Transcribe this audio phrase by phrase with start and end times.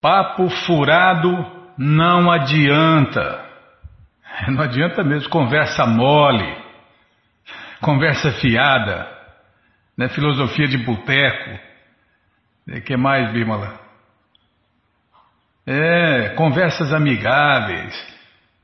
[0.00, 1.30] Papo furado
[1.76, 3.46] não adianta.
[4.48, 6.56] Não adianta mesmo, conversa mole,
[7.80, 9.08] conversa fiada,
[9.96, 10.08] né?
[10.10, 11.58] filosofia de boteco.
[12.68, 13.80] O que mais, Bímola?
[15.66, 17.94] É, conversas amigáveis.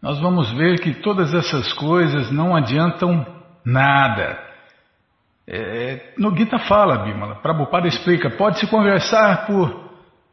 [0.01, 3.27] Nós vamos ver que todas essas coisas não adiantam
[3.65, 4.39] nada.
[5.47, 9.84] É, no Gita fala, Bímola, Prabhupada explica, pode-se conversar por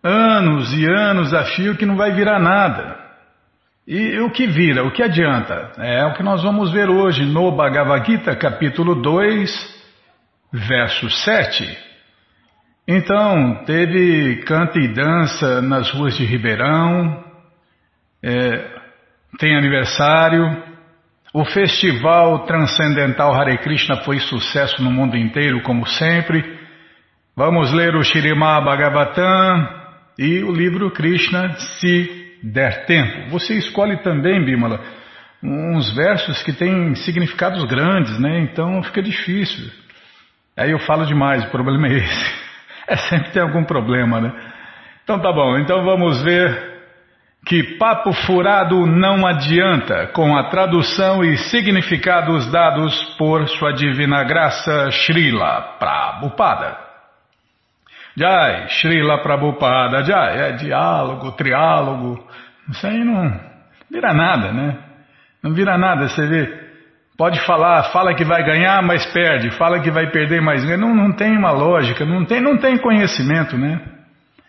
[0.04, 3.00] anos e anos a fio que não vai virar nada.
[3.88, 5.72] E o que vira, o que adianta?
[5.78, 9.52] É o que nós vamos ver hoje no Bhagavad Gita, capítulo 2,
[10.54, 11.78] verso 7.
[12.88, 17.24] Então, teve canta e dança nas ruas de Ribeirão,
[18.24, 18.82] é,
[19.40, 20.64] tem aniversário,
[21.34, 26.60] o festival transcendental Hare Krishna foi sucesso no mundo inteiro, como sempre.
[27.36, 29.81] Vamos ler o Shirimá Bhagavatam,
[30.18, 33.30] e o livro Krishna, se der tempo.
[33.30, 34.80] Você escolhe também, Bimala,
[35.44, 38.40] uns versos que têm significados grandes, né?
[38.42, 39.72] Então fica difícil.
[40.56, 42.42] Aí eu falo demais, o problema é esse.
[42.88, 44.34] É sempre tem algum problema, né?
[45.04, 46.72] Então tá bom, então vamos ver
[47.46, 54.92] que papo furado não adianta com a tradução e significados dados por sua divina graça
[54.92, 56.91] Srila Prabhupada.
[58.16, 62.28] Jai, Srila Prabhupada, Jai, é diálogo, triálogo,
[62.70, 63.40] isso aí não
[63.90, 64.78] vira nada, né?
[65.44, 66.62] Não vira nada, você vê.
[67.18, 70.78] Pode falar, fala que vai ganhar, mas perde, fala que vai perder, mas ganha.
[70.78, 73.80] Não, não tem uma lógica, não tem, não tem conhecimento, né?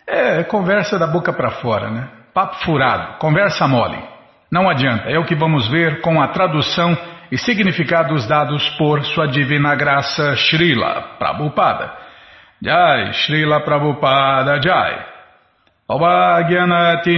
[0.07, 2.07] É conversa da boca para fora, né?
[2.33, 3.97] Papo furado, conversa mole.
[4.51, 6.97] Não adianta, é o que vamos ver com a tradução
[7.31, 11.91] e significados dados por Sua Divina Graça Srila Prabhupada.
[12.63, 15.13] Jai, Srila Prabhupada Jai.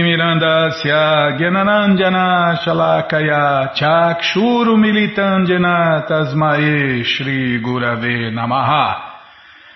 [0.02, 9.12] Mirandasya Gyananandjana Shalakaya Chakshuru Militandjana Tasmae Shri Gurave Namaha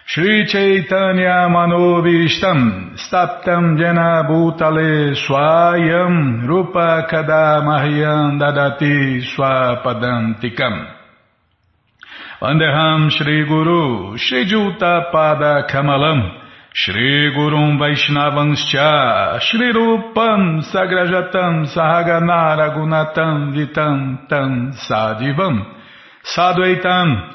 [0.07, 11.00] Shri Chaitanya Manobishtam Staptam Jena Bhutale Swayam Rupa Kadamahyam Dadati Swapadantikam
[12.41, 16.41] Vandeham Shri Guru Shri Juta Pada Kamalam.
[16.73, 25.67] Shri Gurum Vaishnavanscha Shri Rupam Sagrajatam Sahaganara Gunatam Vitam Tam Sadivam.
[26.25, 27.31] Sadvaitam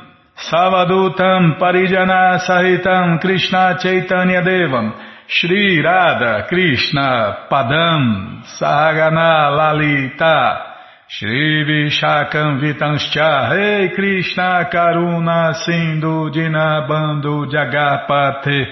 [0.49, 4.91] Savadutam Parijana Sahitam Krishna Chaitanya Devam.
[5.27, 10.74] Shri Radha Krishna Padam Sahagana Lalita
[11.07, 18.65] Shri Vishakam Vitanscha Rei Krishna Karuna Sindhu Dinabando Jagapate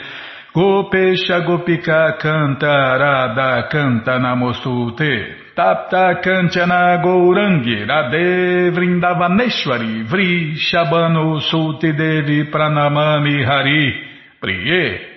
[0.54, 12.50] Gopesha Gopika Canta Radha Canta Namostute Tapta Kanchana Gourangi Radhe Vrindavaneshwari Vri Shabano Suti Devi
[12.50, 13.94] Pranamami Hari
[14.42, 15.13] Priye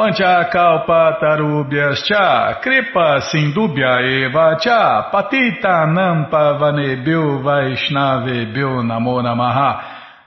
[0.00, 9.80] Vanchakalpatarubhyascha kripa sindubhya eva cha patita nampa vanebhyo vaishnavebhyo namo namaha.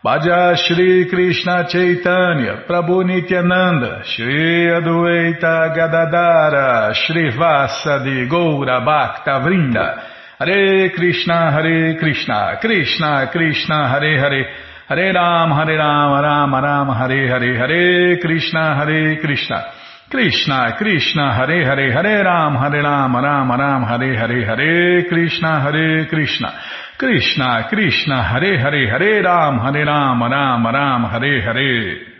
[0.06, 9.98] Bhaja Shri Krishna Chaitanya Prabhu Nityananda Shri Adueita Gadadara Shri Vasadi Goura Bhakta Vrinda.
[10.38, 14.46] Hare Krishna Hare Krishna Krishna Krishna Hare Hare
[14.86, 19.64] Hare Ram, Hare Ram, Ram Ram, Hare Hare, Hare Krishna, Hare Krishna.
[20.10, 26.06] Krishna, Krishna, Hare Hare, Hare Ram, Hare Ram, Ram Ram, Hare Hare, Hare Krishna, Hare
[26.08, 26.54] Krishna.
[26.98, 32.14] Krishna, Krishna, Hare Hare, Hare Ram, Hare Ram, Ram Ram, Hare Hare.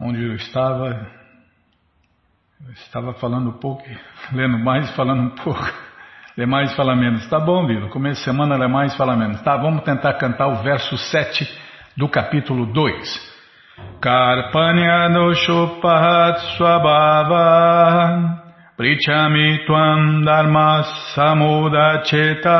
[0.00, 1.06] Onde eu estava?
[2.66, 3.84] Eu estava falando pouco,
[4.32, 5.93] lendo mais, falando um pouco.
[6.36, 7.28] Lê mais, fala menos.
[7.28, 7.88] Tá bom, Vila.
[7.90, 9.40] Começo de semana, lê mais, fala menos.
[9.42, 11.48] Tá, vamos tentar cantar o verso 7
[11.96, 13.34] do capítulo 2.
[14.00, 18.42] Karpanya no Shopahat Swabhava
[18.76, 20.82] Prichami Tvam Dharma
[21.14, 22.50] Samudacheta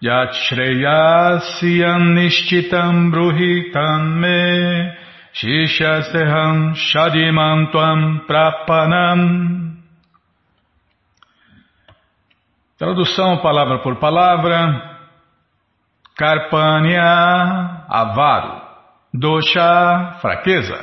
[0.00, 4.92] Yat Shreyasyan Nishchitam Bruhitan Me
[5.34, 9.71] Shishaseham Shadimam Tvam Prapanam
[12.78, 14.90] Tradução palavra por palavra.
[16.16, 18.62] Karpanya, avaro.
[19.12, 20.78] Dosha, fraqueza.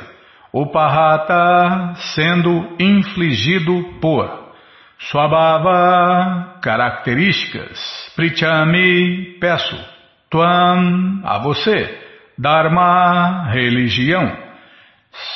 [0.52, 4.28] Upahata, sendo infligido por.
[4.98, 8.12] Swabhava, características.
[8.16, 9.76] Prichami, peço.
[10.30, 11.98] Tuam, a você.
[12.38, 14.36] Dharma, religião.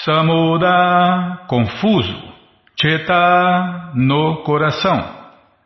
[0.05, 2.35] Samuda, confuso.
[2.81, 5.24] Cheta, no coração.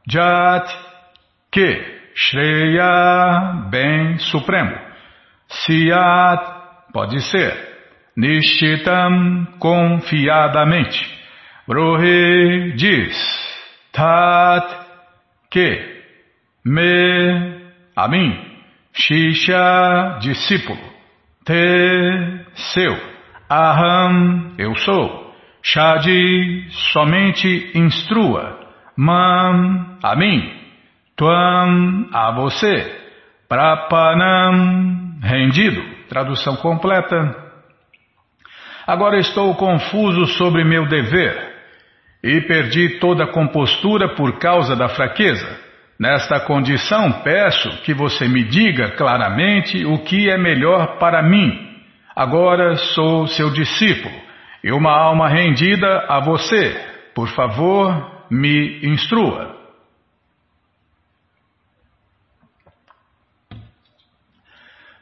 [0.08, 0.66] Jat,
[1.52, 1.99] que.
[2.14, 4.76] Shreya, bem supremo.
[5.49, 7.55] Siat, pode ser.
[8.16, 11.06] Nishchitam, confiadamente.
[11.66, 13.16] Brohe diz.
[13.93, 14.87] Tat,
[15.50, 16.02] que.
[16.64, 17.61] Me,
[17.94, 18.34] a mim.
[18.94, 20.81] Shisha, discípulo.
[21.44, 22.96] Te, seu.
[23.50, 25.34] Aham, eu sou.
[25.62, 28.67] Shadi, somente instrua.
[29.00, 30.52] Mam, a mim.
[31.16, 33.00] Tuam, a você.
[33.48, 35.80] Prapanam, rendido.
[36.08, 37.16] Tradução completa.
[38.84, 41.54] Agora estou confuso sobre meu dever
[42.24, 45.46] e perdi toda a compostura por causa da fraqueza.
[46.00, 51.56] Nesta condição, peço que você me diga claramente o que é melhor para mim.
[52.16, 54.14] Agora sou seu discípulo
[54.64, 56.76] e uma alma rendida a você.
[57.14, 59.56] Por favor, me instrua.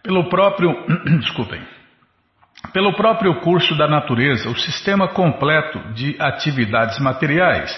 [0.02, 0.72] Pelo próprio,
[1.18, 1.60] desculpem,
[2.72, 7.74] pelo próprio curso da natureza, o sistema completo de atividades materiais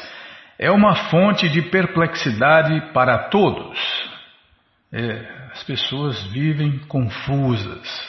[0.59, 3.79] é uma fonte de perplexidade para todos.
[4.93, 8.08] É, as pessoas vivem confusas.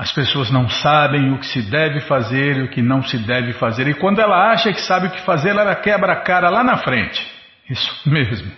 [0.00, 3.52] As pessoas não sabem o que se deve fazer e o que não se deve
[3.52, 3.86] fazer.
[3.86, 6.78] E quando ela acha que sabe o que fazer, ela quebra a cara lá na
[6.78, 7.24] frente.
[7.68, 8.50] Isso mesmo.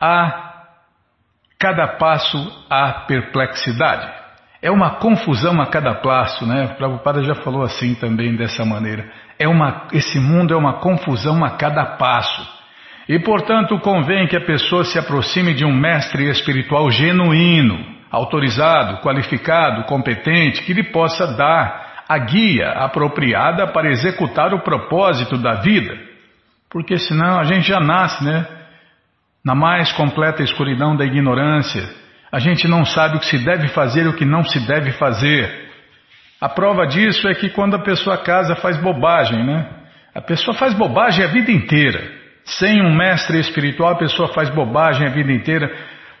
[0.00, 0.48] Há
[1.58, 2.38] Cada passo
[2.70, 4.08] há perplexidade.
[4.62, 6.66] É uma confusão a cada passo, né?
[6.66, 9.10] O Prabhupada já falou assim também, dessa maneira.
[9.38, 12.46] É uma, esse mundo é uma confusão a cada passo.
[13.08, 19.84] E, portanto, convém que a pessoa se aproxime de um mestre espiritual genuíno, autorizado, qualificado,
[19.84, 25.96] competente, que lhe possa dar a guia apropriada para executar o propósito da vida.
[26.70, 28.46] Porque senão a gente já nasce, né?
[29.44, 31.82] na mais completa escuridão da ignorância.
[32.30, 34.92] A gente não sabe o que se deve fazer e o que não se deve
[34.92, 35.68] fazer.
[36.40, 39.66] A prova disso é que quando a pessoa casa faz bobagem, né?
[40.14, 42.12] A pessoa faz bobagem a vida inteira.
[42.44, 45.74] Sem um mestre espiritual, a pessoa faz bobagem a vida inteira,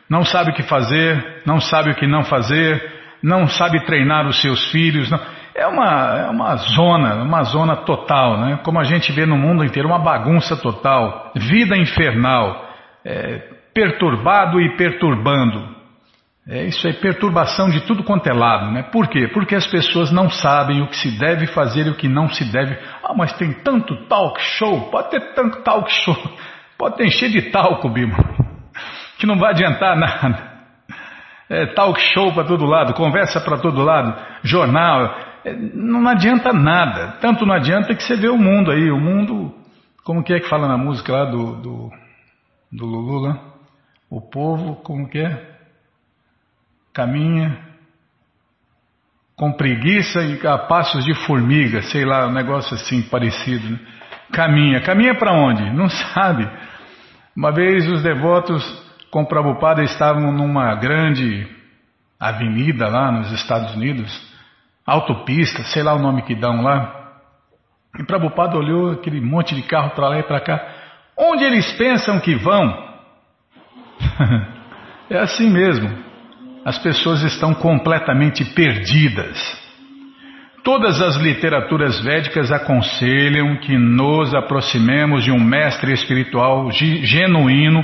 [0.08, 2.82] não sabe o que fazer, não sabe o que não fazer,
[3.22, 5.10] não sabe treinar os seus filhos.
[5.10, 5.20] Não.
[5.54, 8.60] É uma, é uma zona, uma zona total, né?
[8.62, 12.64] Como a gente vê no mundo inteiro, uma bagunça total, vida infernal
[13.04, 13.42] é,
[13.74, 15.76] perturbado e perturbando.
[16.48, 18.82] É, isso é perturbação de tudo quanto é lado, né?
[18.84, 19.28] Por quê?
[19.28, 22.44] Porque as pessoas não sabem o que se deve fazer e o que não se
[22.50, 22.78] deve.
[23.04, 26.16] Ah, mas tem tanto talk show, pode ter tanto talk show,
[26.78, 28.16] pode encher de talco, Bima,
[29.18, 30.48] que não vai adiantar nada.
[31.50, 37.16] É, talk show para todo lado, conversa para todo lado, jornal, é, não adianta nada.
[37.20, 39.54] Tanto não adianta que você vê o mundo aí, o mundo,
[40.04, 41.90] como que é que fala na música lá do, do
[42.70, 43.40] do Lula,
[44.10, 45.58] o povo, como que é?
[46.92, 47.66] Caminha
[49.36, 53.70] com preguiça e a passos de formiga, sei lá, um negócio assim parecido.
[53.70, 53.78] Né?
[54.32, 54.80] Caminha.
[54.80, 55.70] Caminha para onde?
[55.70, 56.48] Não sabe.
[57.36, 58.64] Uma vez os devotos
[59.10, 61.46] com Prabhupada estavam numa grande
[62.18, 64.10] avenida lá nos Estados Unidos,
[64.86, 66.94] autopista, sei lá o nome que dão lá.
[67.98, 70.60] E Prabhupada olhou aquele monte de carro para lá e para cá.
[71.16, 72.88] Onde eles pensam que vão?
[75.10, 76.06] é assim mesmo.
[76.64, 79.68] As pessoas estão completamente perdidas.
[80.62, 87.82] Todas as literaturas védicas aconselham que nos aproximemos de um mestre espiritual genuíno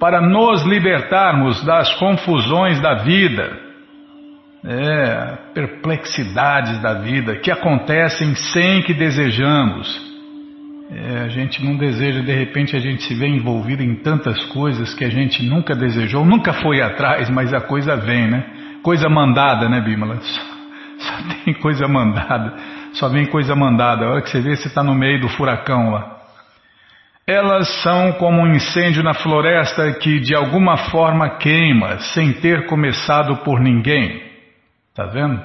[0.00, 3.52] para nos libertarmos das confusões da vida,
[4.64, 10.10] é, perplexidades da vida que acontecem sem que desejamos.
[10.90, 14.94] É, a gente não deseja, de repente a gente se vê envolvido em tantas coisas
[14.94, 18.44] que a gente nunca desejou, nunca foi atrás, mas a coisa vem, né?
[18.82, 20.16] Coisa mandada, né, Bímola?
[20.16, 20.40] Só,
[20.98, 21.12] só
[21.44, 22.54] tem coisa mandada,
[22.94, 24.06] só vem coisa mandada.
[24.06, 26.19] A hora que você vê, você está no meio do furacão lá.
[27.30, 33.36] Elas são como um incêndio na floresta que de alguma forma queima, sem ter começado
[33.44, 34.20] por ninguém.
[34.88, 35.40] Está vendo?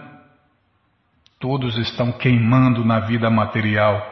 [1.39, 4.03] Todos estão queimando na vida material.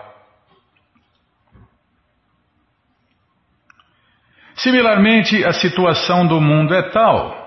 [4.53, 7.41] Similarmente, a situação do mundo é tal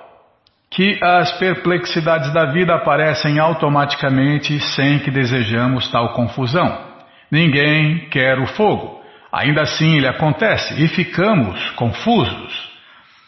[0.69, 6.85] que as perplexidades da vida aparecem automaticamente sem que desejamos tal confusão.
[7.31, 9.06] Ninguém quer o fogo.
[9.37, 12.71] Ainda assim ele acontece e ficamos confusos.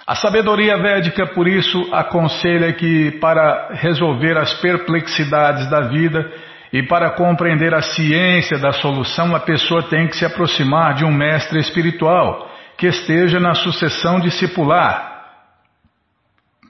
[0.07, 6.33] A sabedoria védica, por isso, aconselha que, para resolver as perplexidades da vida
[6.73, 11.13] E para compreender a ciência da solução, a pessoa tem que se aproximar de um
[11.13, 15.17] mestre espiritual que esteja na sucessão discipular.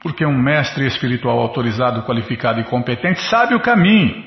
[0.00, 4.24] Porque um mestre espiritual autorizado, qualificado e competente sabe o caminho.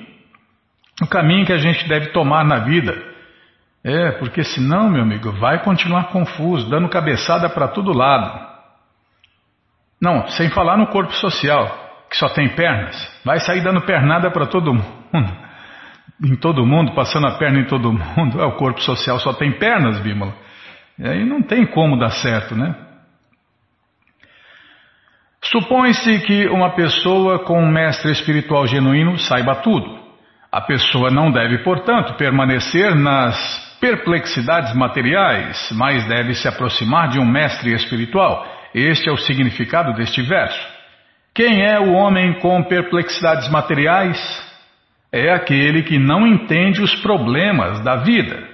[1.01, 3.10] O caminho que a gente deve tomar na vida.
[3.83, 8.51] É, porque senão, meu amigo, vai continuar confuso, dando cabeçada para todo lado.
[9.99, 12.95] Não, sem falar no corpo social, que só tem pernas.
[13.25, 15.11] Vai sair dando pernada para todo mundo.
[16.23, 18.39] Em todo mundo, passando a perna em todo mundo.
[18.39, 20.35] É, o corpo social só tem pernas, Bímola.
[20.99, 22.75] E aí não tem como dar certo, né?
[25.41, 29.99] Supõe-se que uma pessoa com um mestre espiritual genuíno saiba tudo.
[30.51, 37.25] A pessoa não deve, portanto, permanecer nas perplexidades materiais, mas deve se aproximar de um
[37.25, 38.45] mestre espiritual.
[38.75, 40.65] Este é o significado deste verso.
[41.33, 44.17] Quem é o homem com perplexidades materiais?
[45.11, 48.47] É aquele que não entende os problemas da vida.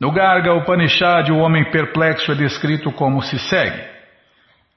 [0.00, 3.80] No Garga Upanishad, o homem perplexo é descrito como se segue.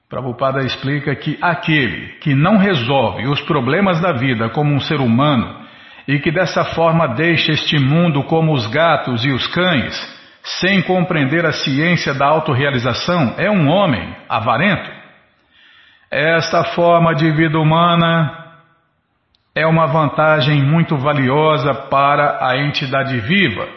[0.08, 5.67] Prabhupada explica que aquele que não resolve os problemas da vida como um ser humano
[6.08, 9.94] e que dessa forma deixa este mundo como os gatos e os cães,
[10.42, 14.90] sem compreender a ciência da autorrealização, é um homem avarento.
[16.10, 18.46] Esta forma de vida humana
[19.54, 23.68] é uma vantagem muito valiosa para a entidade viva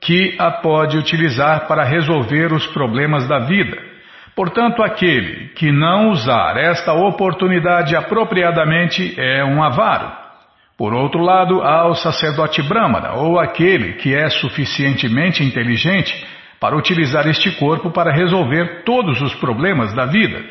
[0.00, 3.76] que a pode utilizar para resolver os problemas da vida.
[4.36, 10.19] Portanto, aquele que não usar esta oportunidade apropriadamente é um avaro.
[10.80, 16.26] Por outro lado, há o sacerdote Brahmana, ou aquele que é suficientemente inteligente
[16.58, 20.42] para utilizar este corpo para resolver todos os problemas da vida.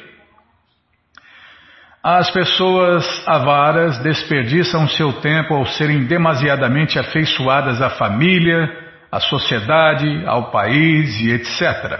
[2.04, 8.70] As pessoas avaras desperdiçam seu tempo ao serem demasiadamente afeiçoadas à família,
[9.12, 12.00] à sociedade, ao país e etc.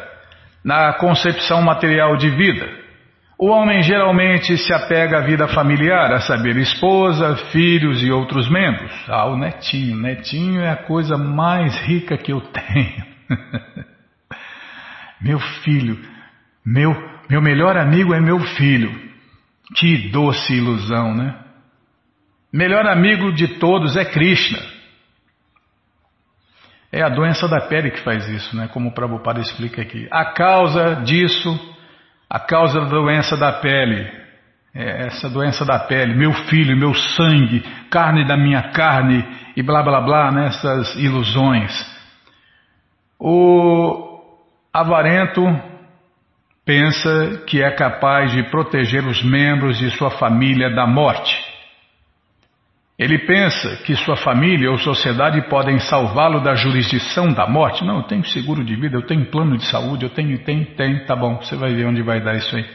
[0.64, 2.70] Na concepção material de vida,
[3.40, 8.92] o homem geralmente se apega à vida familiar, a saber, esposa, filhos e outros membros.
[9.08, 9.96] Ah, o netinho.
[9.96, 13.06] Netinho é a coisa mais rica que eu tenho.
[15.22, 15.98] meu filho,
[16.66, 16.94] meu,
[17.30, 18.92] meu melhor amigo é meu filho.
[19.74, 21.34] Que doce ilusão, né?
[22.52, 24.60] Melhor amigo de todos é Krishna.
[26.92, 28.68] É a doença da pele que faz isso, né?
[28.68, 30.10] como o Prabhupada explica aqui.
[30.12, 31.78] A causa disso,
[32.30, 34.08] a causa da doença da pele,
[34.74, 39.82] é essa doença da pele, meu filho, meu sangue, carne da minha carne e blá
[39.82, 41.02] blá blá, nessas né?
[41.02, 41.74] ilusões.
[43.20, 44.22] O
[44.72, 45.42] avarento
[46.64, 51.49] pensa que é capaz de proteger os membros de sua família da morte.
[53.00, 57.86] Ele pensa que sua família ou sociedade podem salvá-lo da jurisdição da morte.
[57.86, 61.06] Não, eu tenho seguro de vida, eu tenho plano de saúde, eu tenho, tem, tem,
[61.06, 62.66] tá bom, você vai ver onde vai dar isso aí.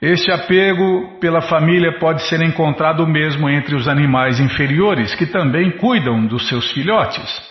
[0.00, 6.26] Este apego pela família pode ser encontrado mesmo entre os animais inferiores, que também cuidam
[6.26, 7.42] dos seus filhotes.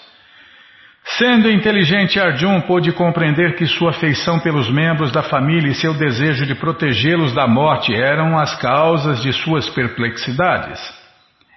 [1.17, 6.45] Sendo inteligente, Arjun pôde compreender que sua afeição pelos membros da família e seu desejo
[6.45, 11.02] de protegê-los da morte eram as causas de suas perplexidades.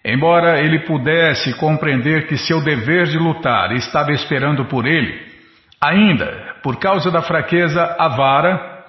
[0.09, 5.21] Embora ele pudesse compreender que seu dever de lutar estava esperando por ele,
[5.81, 8.85] ainda, por causa da fraqueza avara,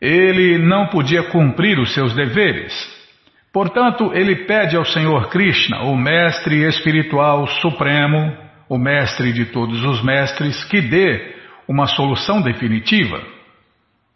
[0.00, 2.74] ele não podia cumprir os seus deveres.
[3.52, 8.36] Portanto, ele pede ao Senhor Krishna, o Mestre Espiritual Supremo,
[8.68, 11.36] o Mestre de todos os Mestres, que dê
[11.68, 13.22] uma solução definitiva.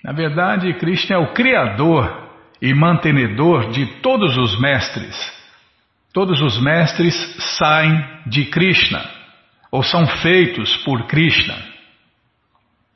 [0.02, 2.28] Na verdade, Krishna é o Criador
[2.60, 5.39] e mantenedor de todos os Mestres.
[6.12, 7.14] Todos os mestres
[7.58, 9.00] saem de Krishna,
[9.70, 11.54] ou são feitos por Krishna,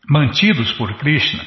[0.08, 1.44] mantidos por Krishna.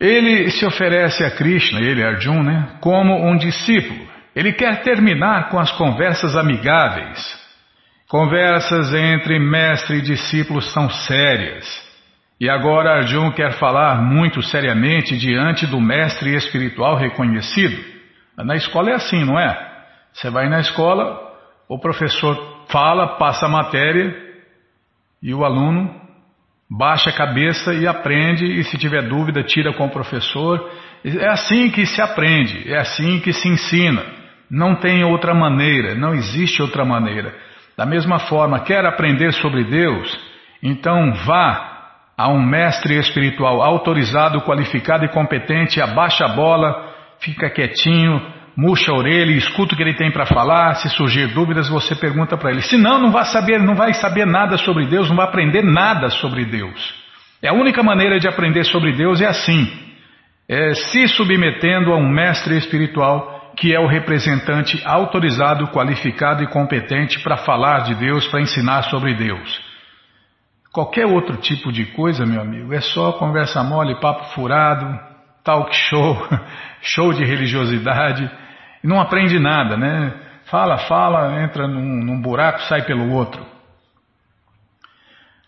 [0.00, 4.08] Ele se oferece a Krishna, ele Arjun, né, como um discípulo.
[4.34, 7.38] Ele quer terminar com as conversas amigáveis.
[8.08, 11.88] Conversas entre mestre e discípulo são sérias.
[12.40, 17.84] E agora Arjun quer falar muito seriamente diante do mestre espiritual reconhecido.
[18.36, 19.69] Na escola é assim, não é?
[20.12, 21.18] Você vai na escola,
[21.68, 22.36] o professor
[22.68, 24.14] fala, passa a matéria
[25.22, 26.00] e o aluno
[26.70, 30.70] baixa a cabeça e aprende, e se tiver dúvida, tira com o professor.
[31.04, 34.04] É assim que se aprende, é assim que se ensina.
[34.48, 37.34] Não tem outra maneira, não existe outra maneira.
[37.76, 40.16] Da mesma forma, quer aprender sobre Deus?
[40.62, 41.70] Então vá
[42.16, 48.20] a um mestre espiritual autorizado, qualificado e competente, abaixa a bola, fica quietinho,
[48.60, 50.74] murcha a orelha escuta o que ele tem para falar.
[50.74, 52.60] Se surgir dúvidas, você pergunta para ele.
[52.60, 56.10] Se não, não vai saber, não vai saber nada sobre Deus, não vai aprender nada
[56.10, 56.94] sobre Deus.
[57.42, 59.66] É a única maneira de aprender sobre Deus é assim,
[60.46, 67.18] é se submetendo a um mestre espiritual que é o representante autorizado, qualificado e competente
[67.20, 69.60] para falar de Deus, para ensinar sobre Deus.
[70.70, 74.98] Qualquer outro tipo de coisa, meu amigo, é só conversa mole, papo furado,
[75.42, 76.28] talk show,
[76.82, 78.30] show de religiosidade,
[78.82, 80.12] e não aprende nada, né?
[80.44, 83.44] Fala, fala, entra num, num buraco, sai pelo outro.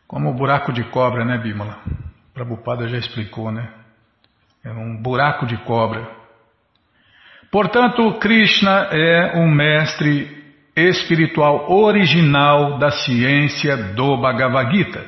[0.06, 1.78] Como o buraco de cobra, né, Bímola?
[2.34, 3.68] Prabhupada já explicou, né?
[4.64, 6.06] É um buraco de cobra.
[7.50, 10.42] Portanto, Krishna é um mestre
[10.76, 15.04] espiritual original da ciência do Bhagavad Gita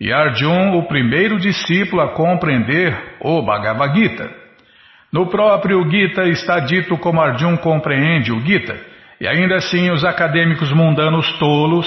[0.00, 4.43] e Arjun, o primeiro discípulo a compreender o Bhagavad Gita.
[5.14, 8.76] No próprio Gita está dito como Arjun compreende o Gita,
[9.20, 11.86] e ainda assim os acadêmicos mundanos tolos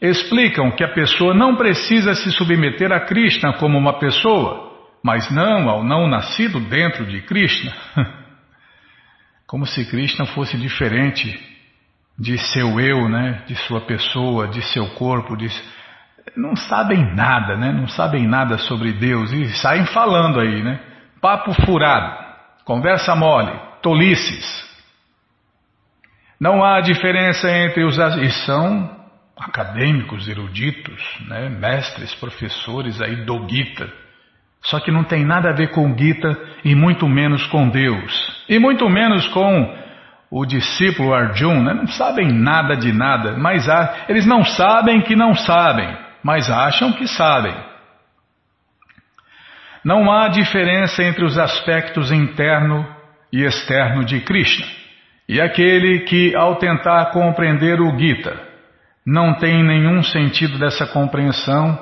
[0.00, 4.70] explicam que a pessoa não precisa se submeter a Krishna como uma pessoa,
[5.02, 7.72] mas não ao não nascido dentro de Krishna.
[9.48, 11.40] Como se Krishna fosse diferente
[12.16, 15.48] de seu eu, né, de sua pessoa, de seu corpo, de...
[16.36, 20.78] não sabem nada, né, não sabem nada sobre Deus e saem falando aí, né,
[21.20, 22.29] papo furado,
[22.64, 23.52] conversa mole,
[23.82, 24.68] tolices.
[26.40, 28.98] Não há diferença entre os e são
[29.38, 33.90] acadêmicos, eruditos, né, mestres, professores aí do Gita.
[34.62, 38.44] Só que não tem nada a ver com Gita e muito menos com Deus.
[38.48, 39.78] E muito menos com
[40.30, 45.16] o discípulo Arjun, né, não sabem nada de nada, mas há, eles não sabem que
[45.16, 47.69] não sabem, mas acham que sabem.
[49.84, 52.86] Não há diferença entre os aspectos interno
[53.32, 54.66] e externo de Krishna.
[55.28, 58.36] E aquele que, ao tentar compreender o Gita,
[59.06, 61.78] não tem nenhum sentido dessa compreensão,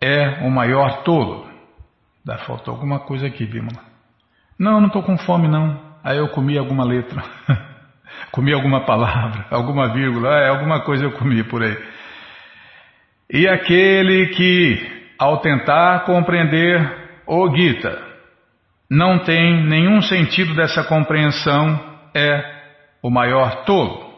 [0.00, 1.48] é o maior tolo.
[2.24, 3.82] Dá, faltou alguma coisa aqui, Bimala.
[4.58, 5.80] Não, não estou com fome não.
[6.04, 7.22] Aí eu comi alguma letra,
[8.30, 11.76] comi alguma palavra, alguma vírgula, é, alguma coisa eu comi por aí.
[13.30, 16.99] E aquele que, ao tentar compreender
[17.32, 17.96] o Gita,
[18.90, 21.78] não tem nenhum sentido dessa compreensão,
[22.12, 22.60] é
[23.00, 24.10] o maior tolo.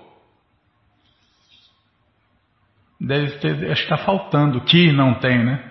[2.98, 5.62] Deve ter, acho que está faltando, que não tem, né?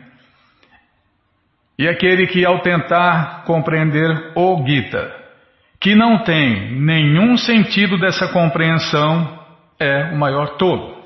[1.79, 5.11] E aquele que, ao tentar compreender o Gita,
[5.79, 9.43] que não tem nenhum sentido dessa compreensão
[9.79, 11.01] é o maior tolo.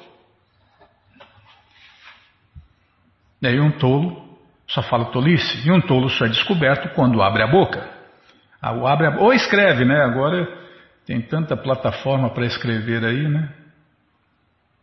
[3.41, 4.24] E aí um tolo
[4.67, 7.87] só fala tolice, e um tolo só é descoberto quando abre a boca.
[8.61, 10.03] Ah, abre a, ou escreve, né?
[10.03, 10.47] Agora
[11.05, 13.53] tem tanta plataforma para escrever aí, né?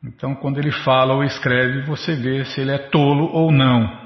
[0.05, 4.03] Então quando ele fala ou escreve, você vê se ele é tolo ou não.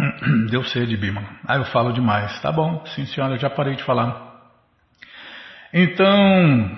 [0.50, 1.22] Deu sede, Bima.
[1.46, 2.40] Ah, eu falo demais.
[2.40, 4.30] Tá bom, sim senhora, já parei de falar.
[5.72, 6.76] Então,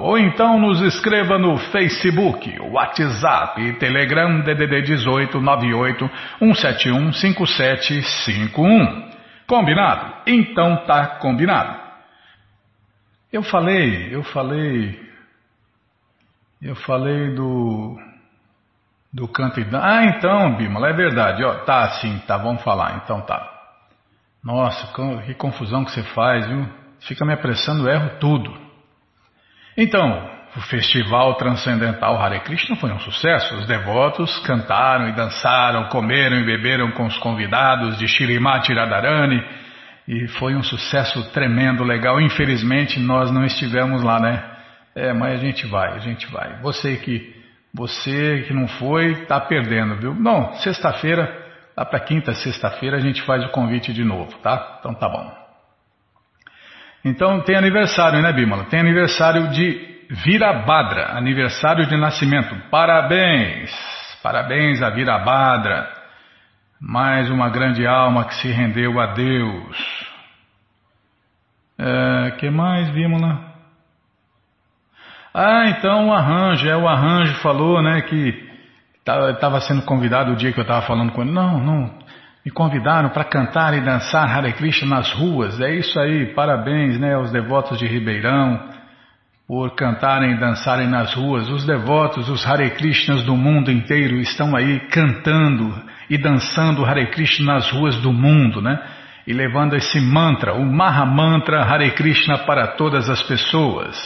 [0.00, 9.13] ou então nos escreva no Facebook, WhatsApp, Telegram DDD 18 98 171 5751.
[9.46, 10.22] Combinado?
[10.26, 11.82] Então tá combinado.
[13.32, 15.12] Eu falei, eu falei,
[16.62, 17.98] eu falei do
[19.12, 19.86] do canto e dança.
[19.86, 21.44] Ah, então, Bímola, é verdade.
[21.44, 23.00] Ó, tá, sim, tá, vamos falar.
[23.04, 23.50] Então tá.
[24.42, 24.92] Nossa,
[25.24, 26.68] que confusão que você faz, viu?
[27.00, 28.52] Fica me apressando, erro tudo.
[29.76, 33.56] Então, o Festival Transcendental Hare Krishna foi um sucesso.
[33.56, 39.42] Os devotos cantaram e dançaram, comeram e beberam com os convidados de Shirimati Radharani
[40.06, 42.20] e foi um sucesso tremendo, legal.
[42.20, 44.44] Infelizmente nós não estivemos lá, né?
[44.94, 46.60] É, mas a gente vai, a gente vai.
[46.60, 47.34] Você que
[47.74, 50.14] você que não foi, está perdendo, viu?
[50.14, 51.28] Não, sexta-feira,
[51.76, 54.76] lá para quinta, sexta-feira a gente faz o convite de novo, tá?
[54.78, 55.32] Então tá bom.
[57.04, 58.66] Então tem aniversário, né, Bímola?
[58.66, 62.54] Tem aniversário de Virabhadra, aniversário de nascimento.
[62.70, 63.70] Parabéns!
[64.24, 65.86] Parabéns a Virabhadra,
[66.80, 70.06] mais uma grande alma que se rendeu a Deus.
[71.78, 73.52] É, que mais, Bímola?
[75.34, 78.48] Ah, então o arranjo, é o arranjo falou, né, que
[79.06, 81.30] estava sendo convidado o dia que eu estava falando com ele.
[81.30, 81.98] Não, não,
[82.42, 85.60] me convidaram para cantar e dançar Hare Krishna nas ruas.
[85.60, 88.73] É isso aí, parabéns, né, aos devotos de Ribeirão
[89.46, 91.48] por cantarem e dançarem nas ruas.
[91.50, 95.74] Os devotos, os Hare Krishnas do mundo inteiro estão aí cantando
[96.08, 98.80] e dançando Hare Krishna nas ruas do mundo, né?
[99.26, 103.96] E levando esse mantra, o Maha Mantra Hare Krishna para todas as pessoas.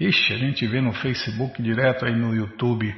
[0.00, 2.92] Ixi, a gente vê no Facebook direto aí no YouTube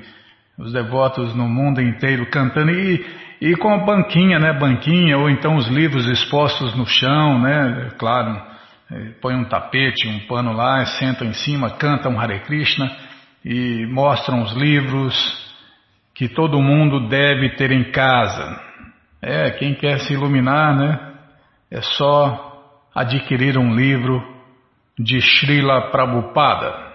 [0.57, 3.05] os devotos no mundo inteiro cantando e,
[3.41, 4.53] e com a banquinha, né?
[4.53, 7.91] Banquinha, ou então os livros expostos no chão, né?
[7.99, 8.54] Claro
[9.21, 12.91] põe um tapete, um pano lá, sentam em cima, cantam Hare Krishna
[13.45, 15.15] e mostram os livros
[16.15, 18.61] que todo mundo deve ter em casa.
[19.21, 21.15] É, quem quer se iluminar, né?
[21.71, 22.53] É só
[22.95, 24.23] adquirir um livro
[24.99, 26.93] de Srila Prabhupada.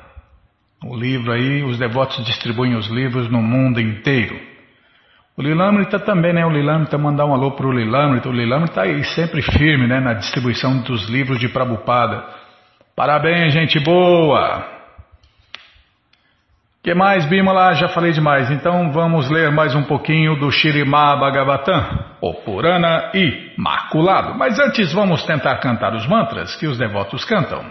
[0.86, 4.49] O livro aí, os devotos distribuem os livros no mundo inteiro.
[5.40, 6.46] O Lilamrita também, né?
[6.46, 8.28] O Lilamrita mandar um alô para o Lilamrita.
[8.28, 10.02] O Lilamrita está sempre firme, né?
[10.02, 12.26] Na distribuição dos livros de Prabhupada.
[12.94, 14.66] Parabéns, gente boa!
[16.84, 17.74] que mais, Bimala?
[17.74, 18.52] Já falei demais.
[18.52, 21.88] Então vamos ler mais um pouquinho do Shirimá Bhagavatam,
[22.20, 24.38] o Purana Imaculado.
[24.38, 27.64] Mas antes vamos tentar cantar os mantras que os devotos cantam.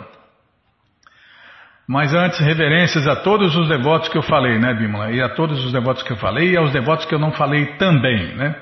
[1.89, 5.11] Mas antes, reverências a todos os devotos que eu falei, né, Bimala?
[5.11, 7.65] E a todos os devotos que eu falei e aos devotos que eu não falei
[7.79, 8.55] também, né?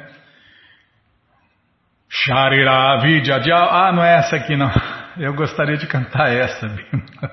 [2.09, 4.71] Sharira Vidya Ah, não é essa aqui não.
[5.19, 7.33] Eu gostaria de cantar essa, Bimala.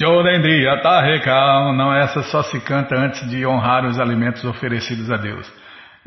[0.00, 1.72] Jodendriya Tahekal.
[1.72, 5.50] Não, essa só se canta antes de honrar os alimentos oferecidos a Deus.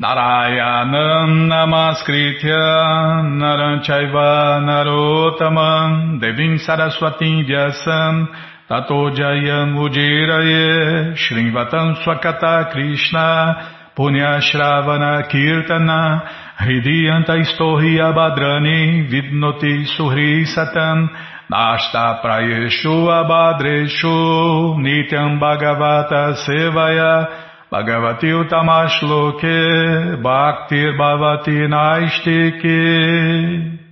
[0.00, 8.28] Narayanam Namaskritya Naranchaiva Narotaman Devim Saraswatim Vyasam
[8.66, 16.22] Tato Jayam Ujiraye Shrivatam Swakata Krishna Punya Shravana Kirtana
[16.56, 21.10] Hridiyanta Istohi Abhadrani Vidnoti Suhri Satan
[21.50, 27.28] Nasta Prayeshu Abhadreshu Nityam Bhagavata Sevaya
[27.70, 33.83] Bhagavati Utamashloke Bhaktir Bhavati Naistike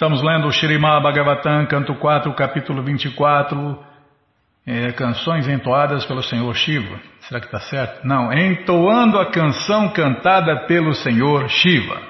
[0.00, 3.78] Estamos lendo o Shirimá Bhagavatam, canto 4, capítulo 24,
[4.66, 6.98] é, canções entoadas pelo Senhor Shiva.
[7.28, 8.00] Será que está certo?
[8.02, 12.00] Não, entoando a canção cantada pelo Senhor Shiva.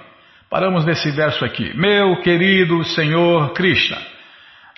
[0.49, 1.77] Paramos nesse verso aqui.
[1.77, 3.99] Meu querido Senhor Krishna,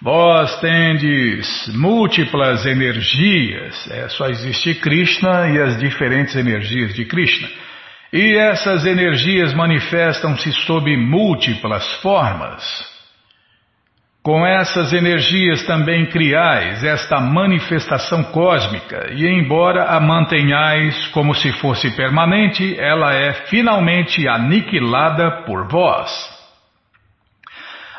[0.01, 7.47] vós tendes múltiplas energias, é, só existe Krishna e as diferentes energias de Krishna.
[8.11, 12.91] E essas energias manifestam-se sob múltiplas formas.
[14.23, 21.91] Com essas energias também criais esta manifestação cósmica, e embora a mantenhais como se fosse
[21.97, 26.09] permanente, ela é finalmente aniquilada por vós.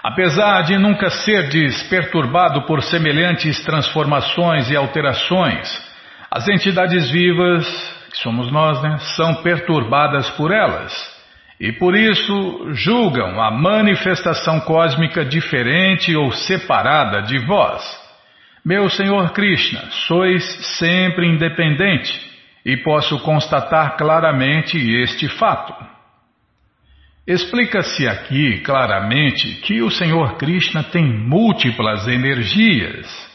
[0.02, 5.70] Apesar de nunca ser desperturbado por semelhantes transformações e alterações,
[6.32, 7.66] as entidades vivas,
[8.10, 11.12] que somos nós, né, são perturbadas por elas
[11.60, 17.84] e por isso julgam a manifestação cósmica diferente ou separada de vós.
[18.66, 20.44] Meu Senhor Krishna, sois
[20.78, 22.20] sempre independente
[22.66, 25.74] e posso constatar claramente este fato.
[27.26, 33.33] Explica-se aqui claramente que o Senhor Krishna tem múltiplas energias.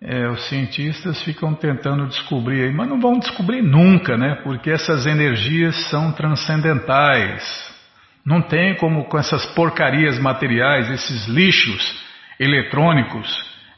[0.00, 4.34] É, os cientistas ficam tentando descobrir, mas não vão descobrir nunca, né?
[4.44, 7.42] Porque essas energias são transcendentais.
[8.24, 12.04] Não tem como com essas porcarias materiais, esses lixos
[12.38, 13.26] eletrônicos,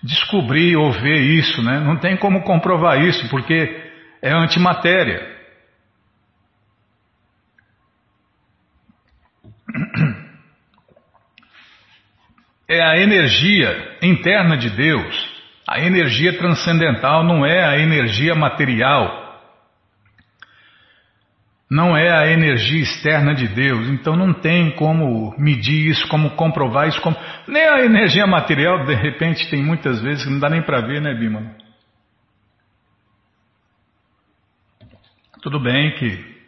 [0.02, 1.78] descobrir ou ver isso, né?
[1.78, 5.38] Não tem como comprovar isso, porque é antimatéria.
[12.68, 15.37] é a energia interna de Deus.
[15.68, 19.26] A energia transcendental não é a energia material.
[21.70, 23.86] Não é a energia externa de Deus.
[23.88, 26.98] Então não tem como medir isso, como comprovar isso.
[27.02, 27.14] Como...
[27.46, 31.02] Nem a energia material, de repente, tem muitas vezes que não dá nem para ver,
[31.02, 31.54] né, Bima?
[35.42, 36.38] Tudo bem que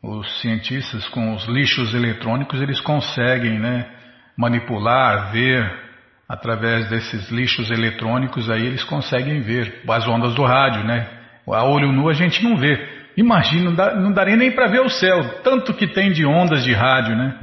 [0.00, 3.96] os cientistas com os lixos eletrônicos eles conseguem, né?
[4.36, 5.85] manipular, ver
[6.28, 11.06] através desses lixos eletrônicos aí eles conseguem ver as ondas do rádio, né?
[11.46, 12.96] A olho nu a gente não vê.
[13.16, 16.64] Imagina, não, dá, não daria nem para ver o céu, tanto que tem de ondas
[16.64, 17.34] de rádio, né?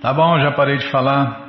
[0.00, 1.48] Tá bom, já parei de falar.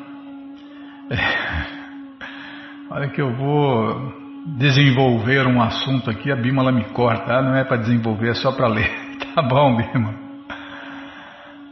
[2.90, 4.22] Olha que eu vou
[4.58, 8.52] desenvolver um assunto aqui, a Bímola me corta, ah, não é para desenvolver, é só
[8.52, 8.90] para ler.
[9.34, 10.21] Tá bom, Bímola.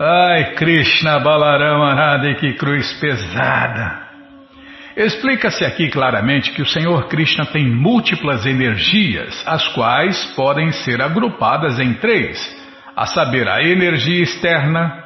[0.02, 4.08] Ai, Krishna Balarama Radha, que cruz pesada.
[4.96, 11.82] Explica-se aqui claramente que o Senhor Krishna tem múltiplas energias, as quais podem ser agrupadas
[11.82, 12.40] em três,
[12.96, 15.04] a saber, a energia externa,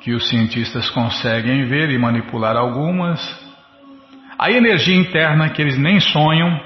[0.00, 3.20] que os cientistas conseguem ver e manipular algumas,
[4.36, 6.60] a energia interna, que eles nem sonham,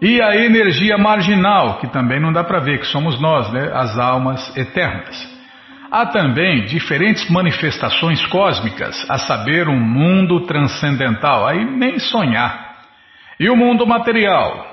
[0.00, 3.70] e a energia marginal, que também não dá para ver, que somos nós, né?
[3.70, 5.29] as almas eternas.
[5.90, 12.78] Há também diferentes manifestações cósmicas, a saber, um mundo transcendental, aí nem sonhar,
[13.40, 14.66] e o mundo material,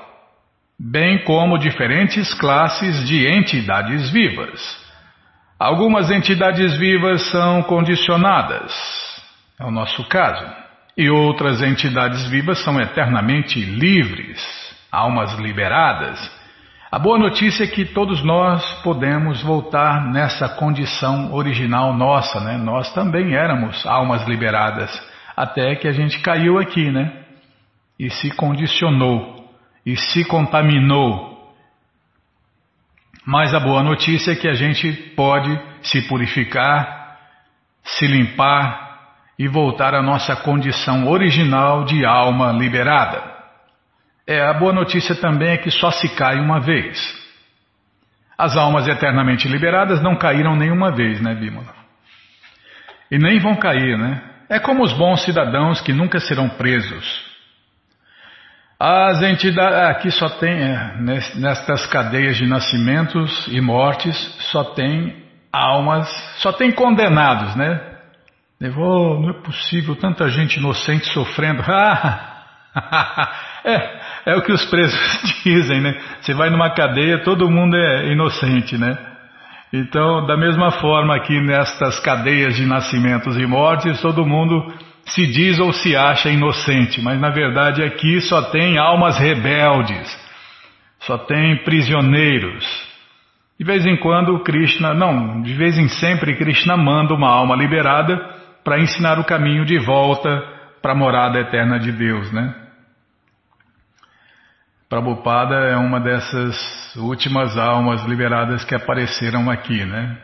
[0.78, 4.86] bem como diferentes classes de entidades vivas.
[5.58, 8.72] Algumas entidades vivas são condicionadas,
[9.58, 10.46] é o nosso caso,
[10.96, 14.40] e outras entidades vivas são eternamente livres,
[14.92, 16.37] almas liberadas
[16.90, 22.56] a boa notícia é que todos nós podemos voltar nessa condição original nossa, né?
[22.56, 24.90] Nós também éramos almas liberadas,
[25.36, 27.24] até que a gente caiu aqui, né?
[27.98, 29.52] E se condicionou,
[29.84, 31.52] e se contaminou.
[33.26, 37.18] Mas a boa notícia é que a gente pode se purificar,
[37.84, 38.88] se limpar
[39.38, 43.37] e voltar à nossa condição original de alma liberada.
[44.28, 46.98] É, a boa notícia também é que só se cai uma vez.
[48.36, 51.74] As almas eternamente liberadas não caíram nenhuma vez, né, Bímola?
[53.10, 54.22] E nem vão cair, né?
[54.50, 57.26] É como os bons cidadãos que nunca serão presos.
[58.78, 59.96] As entidades.
[59.96, 60.98] Aqui só tem, é,
[61.36, 64.14] nestas cadeias de nascimentos e mortes,
[64.52, 66.06] só tem almas,
[66.42, 67.80] só tem condenados, né?
[68.76, 71.62] Oh, não é possível, tanta gente inocente sofrendo.
[73.64, 73.97] é,
[74.28, 75.00] é o que os presos
[75.42, 75.98] dizem, né?
[76.20, 78.96] Você vai numa cadeia, todo mundo é inocente, né?
[79.72, 84.72] Então, da mesma forma aqui nestas cadeias de nascimentos e mortes, todo mundo
[85.06, 90.06] se diz ou se acha inocente, mas na verdade aqui só tem almas rebeldes,
[91.00, 92.66] só tem prisioneiros.
[93.58, 98.18] De vez em quando Krishna, não, de vez em sempre Krishna manda uma alma liberada
[98.62, 100.42] para ensinar o caminho de volta
[100.82, 102.67] para a morada eterna de Deus, né?
[104.88, 110.16] Prabhupada é uma dessas últimas almas liberadas que apareceram aqui, né?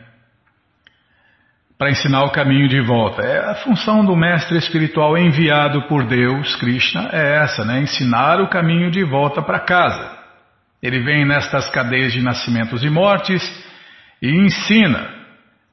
[1.77, 3.21] Para ensinar o caminho de volta.
[3.21, 7.81] É a função do mestre espiritual enviado por Deus, Krishna, é essa, né?
[7.81, 10.17] Ensinar o caminho de volta para casa.
[10.81, 13.43] Ele vem nestas cadeias de nascimentos e mortes
[14.19, 15.13] e ensina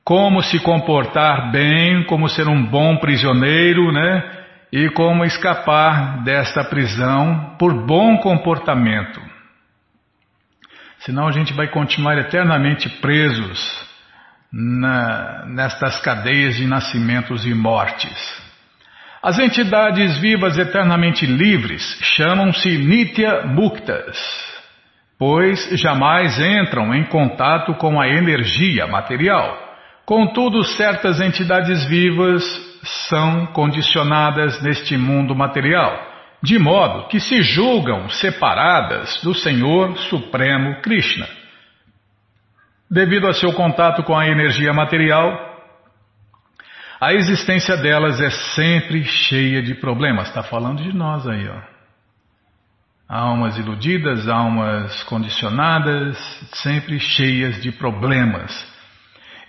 [0.04, 4.41] como se comportar bem, como ser um bom prisioneiro, né?
[4.72, 9.20] E como escapar desta prisão por bom comportamento.
[11.00, 13.60] Senão a gente vai continuar eternamente presos
[14.50, 18.42] na, nestas cadeias de nascimentos e mortes.
[19.22, 21.82] As entidades vivas eternamente livres
[22.16, 24.18] chamam-se Nitya Muktas,
[25.18, 29.70] pois jamais entram em contato com a energia material.
[30.06, 36.10] Contudo, certas entidades vivas são condicionadas neste mundo material,
[36.42, 41.26] de modo que se julgam separadas do Senhor Supremo Krishna.
[42.90, 45.52] Devido a seu contato com a energia material,
[47.00, 50.28] a existência delas é sempre cheia de problemas.
[50.28, 51.60] Está falando de nós aí, ó.
[53.08, 56.16] Almas iludidas, almas condicionadas,
[56.52, 58.71] sempre cheias de problemas.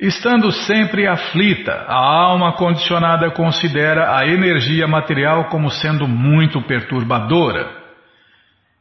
[0.03, 7.71] Estando sempre aflita, a alma condicionada considera a energia material como sendo muito perturbadora.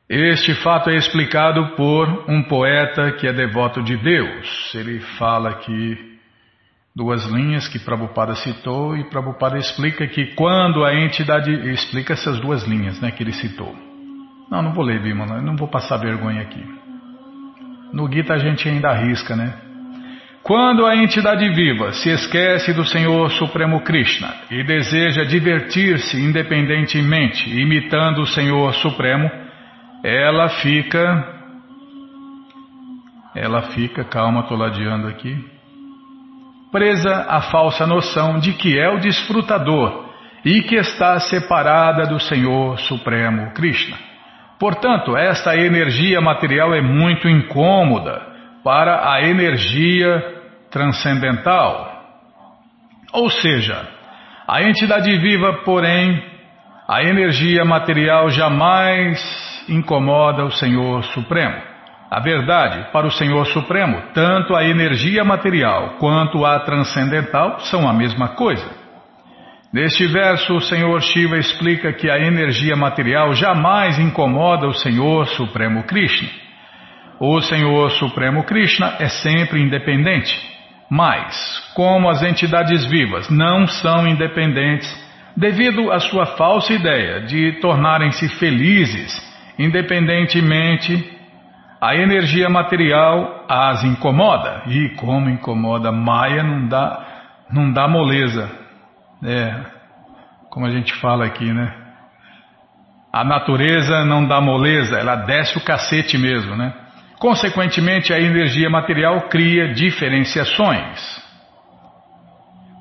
[0.09, 4.75] Este fato é explicado por um poeta que é devoto de Deus.
[4.75, 6.19] Ele fala aqui
[6.93, 12.65] duas linhas que Prabhupada citou e Prabhupada explica que quando a entidade explica essas duas
[12.65, 13.73] linhas, né, que ele citou.
[14.51, 16.65] Não, não vou ler, Bimala, não vou passar vergonha aqui.
[17.93, 19.71] No Gita a gente ainda arrisca, né?
[20.43, 28.23] Quando a entidade viva se esquece do Senhor Supremo Krishna e deseja divertir-se independentemente, imitando
[28.23, 29.31] o Senhor Supremo,
[30.03, 31.41] ela fica.
[33.37, 35.33] Ela fica, calma, estou ladeando aqui.
[36.73, 40.11] Presa à falsa noção de que é o desfrutador
[40.45, 43.97] e que está separada do Senhor Supremo Krishna.
[44.59, 48.32] Portanto, esta energia material é muito incômoda
[48.63, 50.23] para a energia
[50.71, 51.91] transcendental.
[53.13, 53.89] Ou seja,
[54.49, 56.23] a entidade viva, porém,
[56.89, 59.21] a energia material jamais
[59.69, 61.73] incomoda o Senhor Supremo.
[62.11, 67.93] A verdade, para o Senhor Supremo, tanto a energia material quanto a transcendental são a
[67.93, 68.69] mesma coisa.
[69.73, 75.85] Neste verso, o Senhor Shiva explica que a energia material jamais incomoda o Senhor Supremo
[75.85, 76.42] Krishna.
[77.25, 80.37] O Senhor Supremo Krishna é sempre independente,
[80.91, 84.91] mas, como as entidades vivas não são independentes,
[85.37, 91.11] devido à sua falsa ideia de tornarem-se felizes independentemente,
[91.81, 94.63] a energia material as incomoda.
[94.67, 97.07] E como incomoda, Maia não dá,
[97.51, 98.51] não dá moleza.
[99.25, 99.55] É,
[100.51, 101.75] como a gente fala aqui, né?
[103.13, 106.73] A natureza não dá moleza, ela desce o cacete mesmo, né?
[107.23, 111.23] Consequentemente, a energia material cria diferenciações.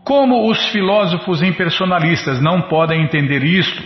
[0.04, 3.84] Como os filósofos impersonalistas não podem entender isto,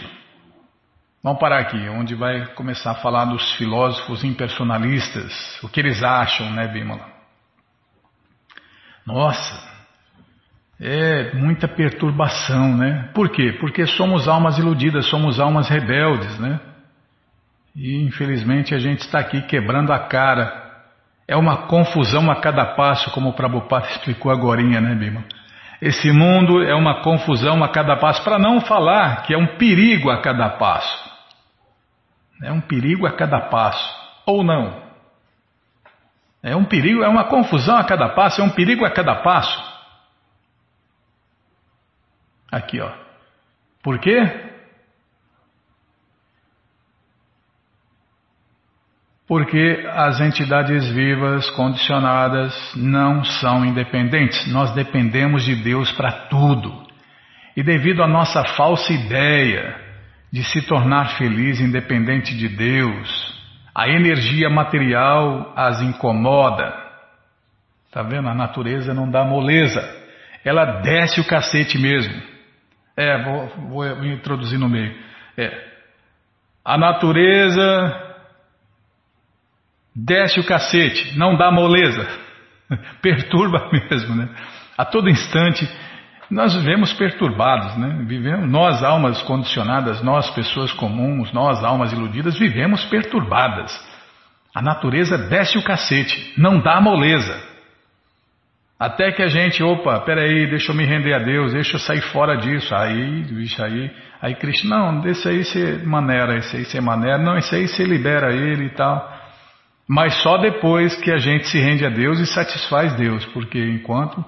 [1.21, 6.49] vamos parar aqui, onde vai começar a falar dos filósofos impersonalistas, o que eles acham,
[6.51, 7.05] né, Bímola?
[9.05, 9.61] Nossa,
[10.79, 13.11] é muita perturbação, né?
[13.13, 13.57] Por quê?
[13.59, 16.61] Porque somos almas iludidas, somos almas rebeldes, né?
[17.75, 20.63] E infelizmente a gente está aqui quebrando a cara.
[21.27, 25.23] É uma confusão a cada passo, como o Prabhupada explicou agora, né, Bima?
[25.81, 30.09] Esse mundo é uma confusão a cada passo, para não falar que é um perigo
[30.09, 31.13] a cada passo.
[32.41, 33.93] É um perigo a cada passo,
[34.25, 34.83] ou não.
[36.41, 39.75] É um perigo, é uma confusão a cada passo, é um perigo a cada passo.
[42.51, 42.91] Aqui, ó.
[43.83, 44.54] Por quê?
[49.27, 54.51] Porque as entidades vivas condicionadas não são independentes.
[54.51, 56.85] Nós dependemos de Deus para tudo.
[57.57, 59.75] E devido à nossa falsa ideia
[60.31, 63.35] de se tornar feliz independente de Deus,
[63.73, 66.73] a energia material as incomoda.
[67.91, 68.27] Tá vendo?
[68.27, 69.81] A natureza não dá moleza.
[70.43, 72.13] Ela desce o cacete mesmo.
[72.95, 74.95] É, vou, vou introduzir no meio.
[75.37, 75.51] É.
[76.63, 78.04] A natureza
[79.95, 82.07] Desce o cacete, não dá moleza.
[83.01, 84.29] Perturba mesmo, né?
[84.77, 85.65] A todo instante
[86.29, 88.03] nós vivemos perturbados, né?
[88.07, 93.71] Vivemos, nós, almas condicionadas, nós, pessoas comuns, nós, almas iludidas, vivemos perturbadas.
[94.53, 97.39] A natureza desce o cacete, não dá moleza.
[98.79, 102.01] Até que a gente, opa, peraí, deixa eu me render a Deus, deixa eu sair
[102.01, 102.73] fora disso.
[102.75, 107.37] Aí, bicho, aí, aí Cristo, não, desse aí você maneira, esse aí você maneira, não,
[107.37, 109.14] esse aí você libera ele e tal.
[109.87, 114.23] Mas só depois que a gente se rende a Deus e satisfaz Deus, porque enquanto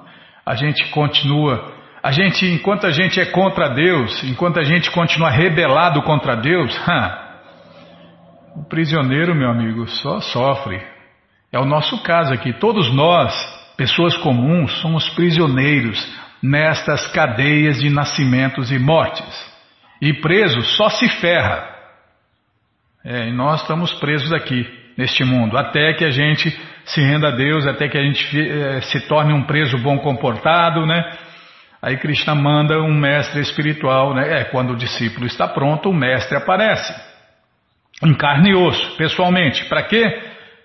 [0.45, 5.31] a gente continua, a gente, enquanto a gente é contra Deus, enquanto a gente continua
[5.31, 6.79] rebelado contra Deus,
[8.55, 10.79] o prisioneiro, meu amigo, só sofre.
[11.51, 12.53] É o nosso caso aqui.
[12.53, 13.33] Todos nós,
[13.75, 16.05] pessoas comuns, somos prisioneiros
[16.41, 19.25] nestas cadeias de nascimentos e mortes.
[19.99, 21.75] E preso só se ferra.
[23.03, 26.49] É, e nós estamos presos aqui neste mundo, até que a gente
[26.85, 30.85] se renda a Deus, até que a gente eh, se torne um preso bom comportado,
[30.85, 31.11] né?
[31.81, 34.41] Aí Krishna manda um mestre espiritual, né?
[34.41, 36.93] É, quando o discípulo está pronto, o mestre aparece.
[38.03, 39.65] Em carne e osso, pessoalmente.
[39.65, 40.21] Para quê?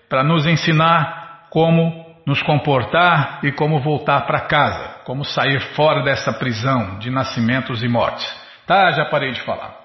[0.09, 6.33] Para nos ensinar como nos comportar e como voltar para casa, como sair fora dessa
[6.33, 8.25] prisão de nascimentos e mortes.
[8.65, 9.82] Tá, já parei de falar.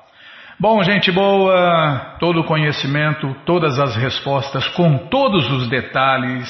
[0.61, 6.49] Bom, gente boa, todo o conhecimento, todas as respostas, com todos os detalhes,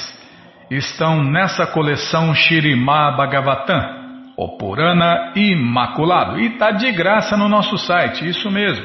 [0.71, 6.39] estão nessa coleção Shirimá Bhagavatam, o Purana Imaculado.
[6.39, 8.83] E está de graça no nosso site, isso mesmo.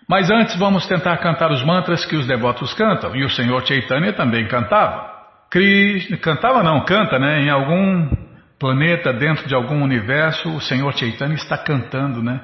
[0.07, 3.15] Mas antes vamos tentar cantar os mantras que os devotos cantam.
[3.15, 5.13] E o Senhor Chaitanya também cantava.
[5.51, 7.41] Krishna, cantava não, canta, né?
[7.41, 8.24] Em algum
[8.65, 12.41] planeta, dentro de algum universo, o Senhor Chaitanya está cantando, né?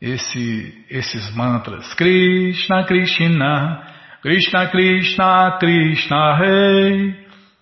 [0.00, 1.94] Esse, esses mantras.
[1.94, 3.80] Krishna, Krishna,
[4.20, 7.14] Krishna, Krishna, Krishna, Rei.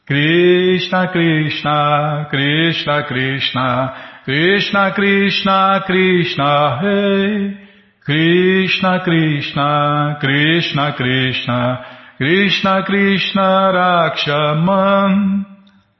[0.06, 3.94] Krishna, Krishna, Krishna, Krishna,
[4.24, 7.58] Krishna, Krishna, Krishna, Rei.
[8.02, 11.84] Krishna, Krishna, Krishna, Krishna,
[12.16, 15.49] Krishna, Krishna, Rakshaman.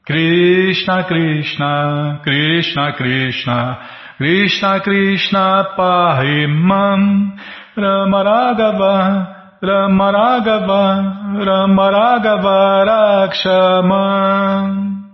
[0.03, 3.79] Krishna Krishna Krishna Krishna
[4.17, 7.37] Krishna Krishna Pahimam
[7.77, 12.83] Ramaragava Ramaragava Ramaragava
[13.29, 14.69] Rakshamam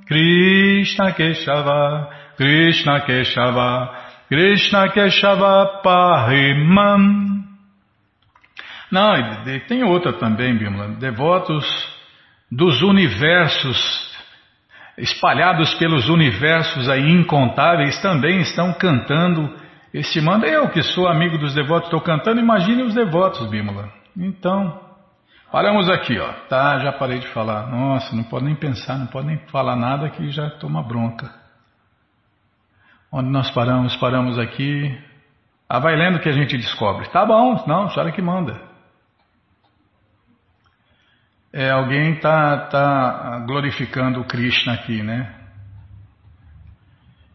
[0.07, 2.07] Krishna Keshava
[2.38, 3.89] Krishna Keshava
[4.29, 7.43] Krishna Keshava Pahimam
[8.89, 10.95] Não, tem outra também, Bimala.
[10.95, 11.65] Devotos
[12.49, 14.07] dos universos
[14.97, 19.53] espalhados pelos universos aí incontáveis, também estão cantando
[19.93, 20.47] este manda.
[20.47, 23.89] Eu que sou amigo dos devotos, estou cantando, imagine os devotos, Bímola.
[24.15, 24.79] Então,
[25.51, 26.31] paramos aqui, ó.
[26.49, 27.67] Tá, já parei de falar.
[27.67, 31.31] Nossa, não pode nem pensar, não pode nem falar nada que já toma bronca.
[33.11, 33.95] Onde nós paramos?
[33.95, 34.97] Paramos aqui.
[35.69, 37.07] Ah, vai lendo que a gente descobre.
[37.09, 38.59] Tá bom, não, a senhora que manda.
[41.58, 45.28] É, alguém está tá glorificando Krishna aqui, né?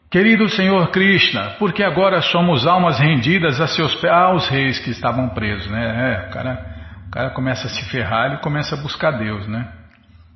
[0.08, 5.30] Querido Senhor Krishna, porque agora somos almas rendidas a seus pés, aos reis que estavam
[5.30, 6.12] presos, né?
[6.14, 6.66] É, o, cara,
[7.08, 9.66] o cara começa a se ferrar e começa a buscar Deus, né?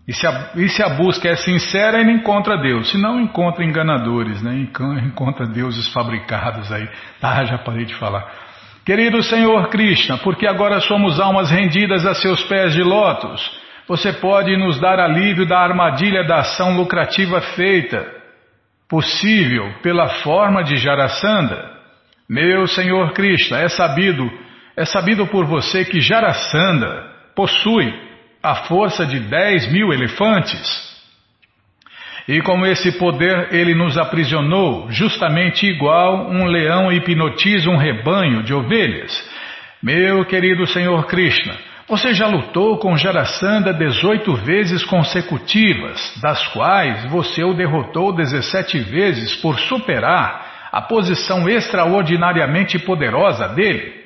[0.08, 2.90] E se, a, e se a busca é sincera, ele encontra Deus.
[2.90, 4.66] Se não, encontra enganadores, né?
[5.04, 6.88] Encontra deuses fabricados aí.
[7.22, 8.26] Ah, já parei de falar.
[8.84, 14.56] Querido Senhor Krishna, porque agora somos almas rendidas a seus pés de lótus, você pode
[14.56, 18.04] nos dar alívio da armadilha da ação lucrativa feita,
[18.88, 21.70] possível pela forma de Jarasandha?
[22.28, 24.28] Meu Senhor Krishna, é sabido,
[24.76, 27.94] é sabido por você que Jarasandha possui
[28.42, 30.86] a força de 10 mil elefantes.
[32.28, 38.52] E com esse poder ele nos aprisionou, justamente igual um leão hipnotiza um rebanho de
[38.52, 39.12] ovelhas.
[39.80, 41.54] Meu querido Senhor Krishna,
[41.88, 49.36] você já lutou com Jarasandha 18 vezes consecutivas, das quais você o derrotou 17 vezes
[49.36, 54.04] por superar a posição extraordinariamente poderosa dele.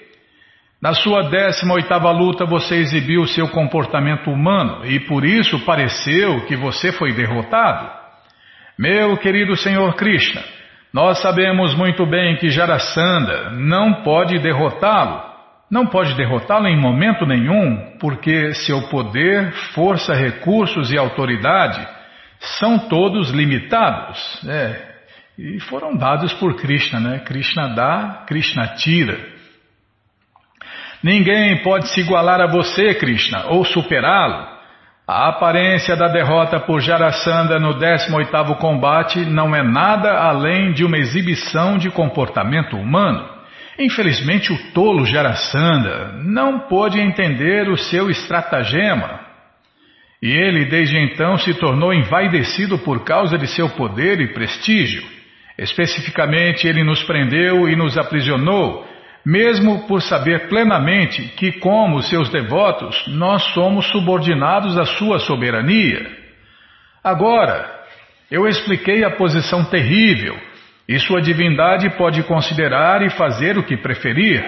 [0.80, 6.92] Na sua 18ª luta você exibiu seu comportamento humano e por isso pareceu que você
[6.92, 7.90] foi derrotado.
[8.78, 10.42] Meu querido Senhor Krishna,
[10.92, 15.29] nós sabemos muito bem que Jarasandha não pode derrotá-lo
[15.70, 21.86] não pode derrotá-lo em momento nenhum, porque seu poder, força, recursos e autoridade
[22.58, 24.18] são todos limitados.
[24.48, 24.90] É,
[25.38, 27.18] e foram dados por Krishna, né?
[27.20, 29.18] Krishna dá, Krishna tira.
[31.02, 34.60] Ninguém pode se igualar a você, Krishna, ou superá-lo.
[35.06, 40.98] A aparência da derrota por Jarasandha no 18º combate não é nada além de uma
[40.98, 43.39] exibição de comportamento humano.
[43.78, 49.20] Infelizmente, o tolo Jarasandha não pôde entender o seu estratagema.
[50.22, 55.02] E ele, desde então, se tornou envaidecido por causa de seu poder e prestígio.
[55.56, 58.86] Especificamente, ele nos prendeu e nos aprisionou,
[59.24, 66.06] mesmo por saber plenamente que, como seus devotos, nós somos subordinados à sua soberania.
[67.02, 67.80] Agora,
[68.30, 70.38] eu expliquei a posição terrível
[70.90, 74.44] e sua divindade pode considerar e fazer o que preferir.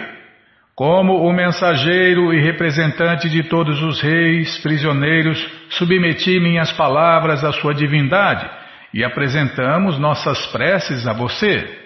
[0.75, 5.39] Como o mensageiro e representante de todos os reis, prisioneiros,
[5.69, 8.51] submeti minhas palavras à sua divindade
[8.93, 11.79] e apresentamos nossas preces a você.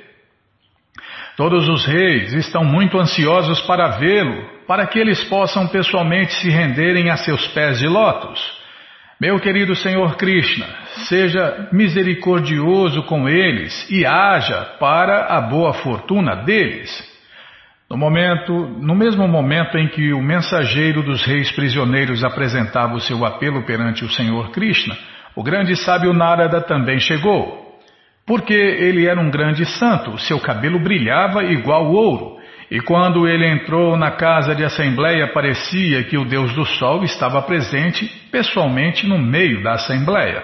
[1.37, 7.11] Todos os reis estão muito ansiosos para vê-lo, para que eles possam pessoalmente se renderem
[7.11, 8.41] a seus pés de lótus.
[9.19, 10.67] Meu querido Senhor Krishna,
[11.09, 16.91] seja misericordioso com eles e haja para a boa fortuna deles.
[17.89, 23.25] No momento, no mesmo momento em que o mensageiro dos reis prisioneiros apresentava o seu
[23.25, 24.95] apelo perante o Senhor Krishna,
[25.35, 27.81] o grande sábio Narada também chegou.
[28.27, 32.36] Porque ele era um grande santo, seu cabelo brilhava igual ouro,
[32.71, 37.41] e quando ele entrou na casa de assembleia, parecia que o Deus do Sol estava
[37.43, 40.43] presente pessoalmente no meio da assembleia.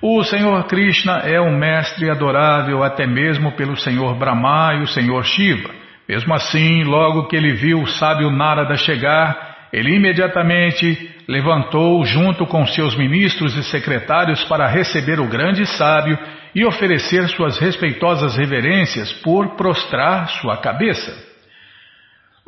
[0.00, 5.22] O Senhor Krishna é um mestre adorável até mesmo pelo Senhor Brahma e o Senhor
[5.24, 5.70] Shiva.
[6.08, 12.66] Mesmo assim, logo que ele viu o sábio Narada chegar, ele imediatamente levantou junto com
[12.66, 16.18] seus ministros e secretários para receber o grande sábio
[16.54, 21.27] e oferecer suas respeitosas reverências por prostrar sua cabeça.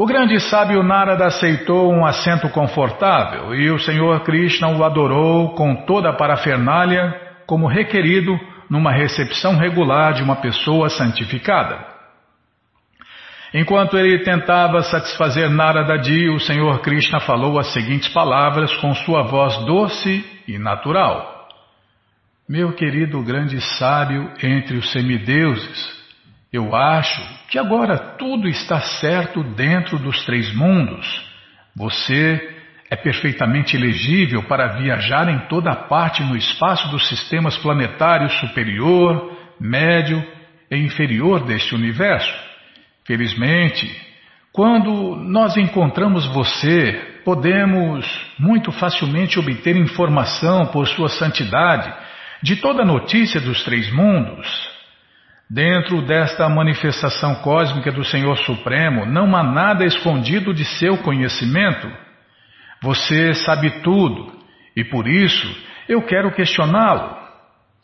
[0.01, 5.85] O grande sábio Narada aceitou um assento confortável e o Senhor Krishna o adorou com
[5.85, 7.15] toda a parafernália,
[7.47, 8.33] como requerido
[8.71, 11.85] numa recepção regular de uma pessoa santificada.
[13.53, 19.25] Enquanto ele tentava satisfazer Narada Ji, o Senhor Krishna falou as seguintes palavras com sua
[19.25, 21.47] voz doce e natural.
[22.49, 26.00] Meu querido grande sábio entre os semideuses,
[26.53, 31.07] eu acho que agora tudo está certo dentro dos três mundos.
[31.77, 32.59] Você
[32.91, 40.25] é perfeitamente elegível para viajar em toda parte no espaço dos sistemas planetários superior, médio
[40.69, 42.35] e inferior deste universo.
[43.05, 43.89] Felizmente,
[44.53, 48.05] quando nós encontramos você, podemos
[48.37, 51.95] muito facilmente obter informação por sua santidade
[52.43, 54.70] de toda notícia dos três mundos.
[55.51, 61.91] Dentro desta manifestação cósmica do Senhor Supremo, não há nada escondido de seu conhecimento.
[62.81, 64.33] Você sabe tudo
[64.77, 65.53] e por isso
[65.89, 67.19] eu quero questioná-lo.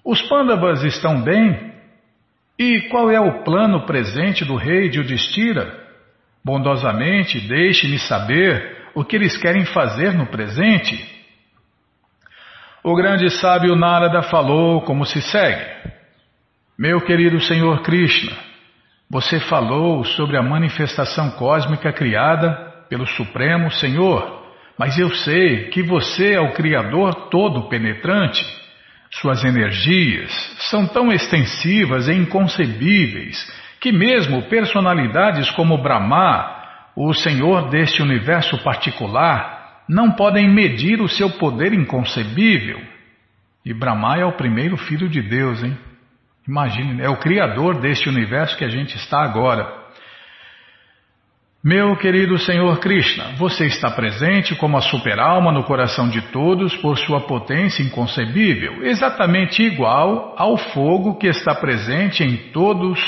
[0.04, 1.74] Os Pandavas estão bem?
[2.56, 5.84] E qual é o plano presente do rei de Udistira?
[6.44, 11.04] Bondosamente, deixe-me saber o que eles querem fazer no presente.
[12.84, 15.95] O grande sábio Narada falou como se segue.
[16.78, 18.36] Meu querido Senhor Krishna,
[19.08, 22.52] você falou sobre a manifestação cósmica criada
[22.90, 24.44] pelo Supremo Senhor,
[24.78, 28.44] mas eu sei que você é o Criador todo-penetrante.
[29.10, 30.30] Suas energias
[30.68, 33.38] são tão extensivas e inconcebíveis
[33.80, 36.62] que, mesmo personalidades como Brahma,
[36.94, 42.78] o Senhor deste universo particular, não podem medir o seu poder inconcebível.
[43.64, 45.85] E Brahma é o primeiro filho de Deus, hein?
[46.48, 49.86] Imagine, é o Criador deste universo que a gente está agora.
[51.64, 56.96] Meu querido Senhor Krishna, você está presente como a superalma no coração de todos por
[56.96, 63.00] sua potência inconcebível, exatamente igual ao fogo que está presente em todos,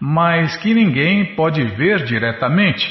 [0.00, 2.88] mas que ninguém pode ver diretamente.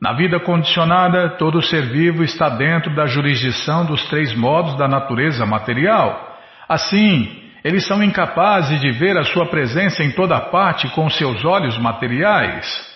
[0.00, 5.44] Na vida condicionada, todo ser vivo está dentro da jurisdição dos três modos da natureza
[5.44, 6.38] material.
[6.68, 11.78] Assim, eles são incapazes de ver a sua presença em toda parte com seus olhos
[11.78, 12.94] materiais.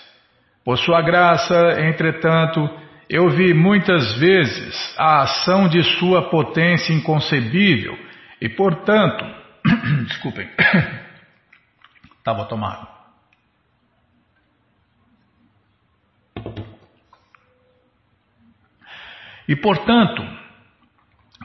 [0.62, 2.68] Por sua graça, entretanto,
[3.08, 7.98] eu vi muitas vezes a ação de sua potência inconcebível
[8.38, 9.24] e, portanto,
[10.06, 10.46] desculpem,
[12.18, 12.86] estava tomando.
[19.48, 20.22] E portanto,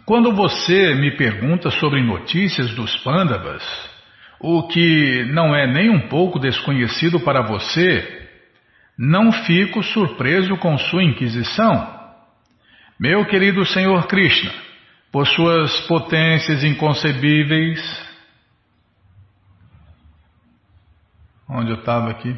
[0.05, 3.63] quando você me pergunta sobre notícias dos Pandavas,
[4.39, 8.29] o que não é nem um pouco desconhecido para você,
[8.97, 12.01] não fico surpreso com sua inquisição.
[12.99, 14.51] Meu querido Senhor Krishna,
[15.11, 17.81] por suas potências inconcebíveis.
[21.49, 22.35] Onde eu estava aqui?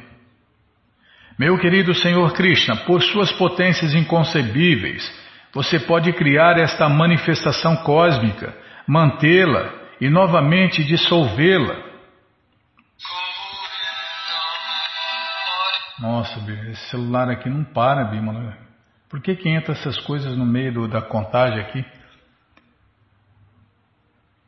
[1.38, 5.25] Meu querido Senhor Krishna, por suas potências inconcebíveis,
[5.56, 8.54] você pode criar esta manifestação cósmica,
[8.86, 11.82] mantê-la e novamente dissolvê-la.
[15.98, 16.40] Nossa,
[16.72, 18.58] esse celular aqui não para, Bimala.
[19.10, 21.86] Por que, que entra essas coisas no meio do, da contagem aqui?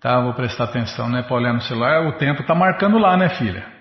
[0.02, 1.26] Tá, vou prestar atenção, né?
[1.30, 3.77] Olhar no celular, o tempo está marcando lá, né, filha?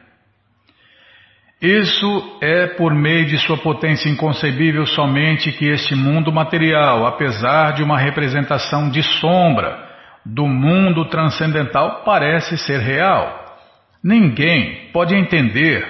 [1.60, 7.82] Isso é por meio de sua potência inconcebível somente que este mundo material, apesar de
[7.82, 9.86] uma representação de sombra
[10.24, 13.58] do mundo transcendental, parece ser real.
[14.04, 15.84] Ninguém pode entender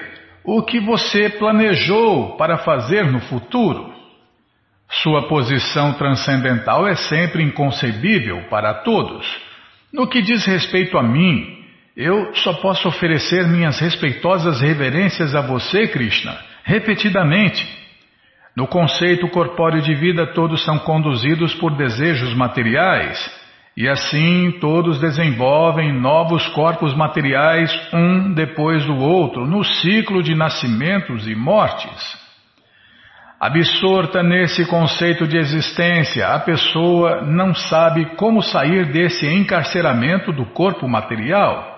[0.45, 3.93] o que você planejou para fazer no futuro.
[4.89, 9.27] Sua posição transcendental é sempre inconcebível para todos.
[9.93, 11.66] No que diz respeito a mim,
[11.97, 17.67] eu só posso oferecer minhas respeitosas reverências a você, Krishna, repetidamente.
[18.55, 23.19] No conceito corpóreo de vida, todos são conduzidos por desejos materiais,
[23.75, 31.27] e assim todos desenvolvem novos corpos materiais, um depois do outro, no ciclo de nascimentos
[31.27, 32.27] e mortes.
[33.41, 40.89] Absorta nesse conceito de existência, a pessoa não sabe como sair desse encarceramento do corpo
[40.89, 41.76] material.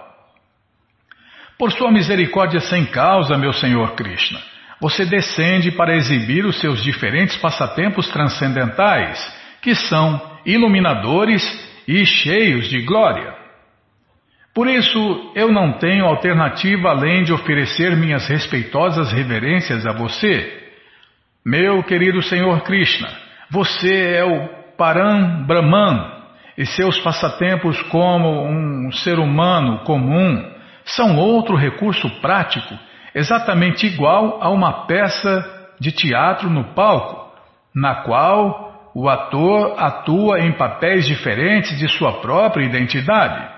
[1.58, 4.38] Por sua misericórdia sem causa, meu Senhor Krishna,
[4.80, 9.18] você descende para exibir os seus diferentes passatempos transcendentais,
[9.60, 11.42] que são iluminadores
[11.86, 13.34] e cheios de glória.
[14.54, 20.58] Por isso, eu não tenho alternativa além de oferecer minhas respeitosas reverências a você
[21.48, 23.08] meu querido Senhor Krishna,
[23.50, 26.12] você é o Param Brahman
[26.58, 30.44] e seus passatempos como um ser humano comum
[30.94, 32.78] são outro recurso prático,
[33.14, 35.44] exatamente igual a uma peça
[35.80, 37.32] de teatro no palco,
[37.74, 43.56] na qual o ator atua em papéis diferentes de sua própria identidade.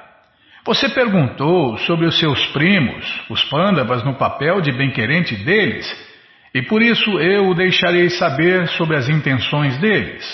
[0.67, 6.11] Você perguntou sobre os seus primos, os pândavas, no papel de bem-querente deles
[6.55, 10.25] e por isso eu o deixarei saber sobre as intenções deles.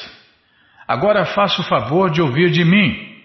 [0.89, 3.16] Agora faça o favor de ouvir de mim.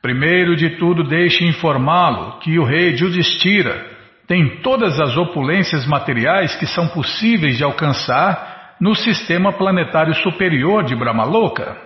[0.00, 6.66] Primeiro de tudo, deixe informá-lo que o rei Judistira tem todas as opulências materiais que
[6.66, 11.76] são possíveis de alcançar no sistema planetário superior de Brahmaloka.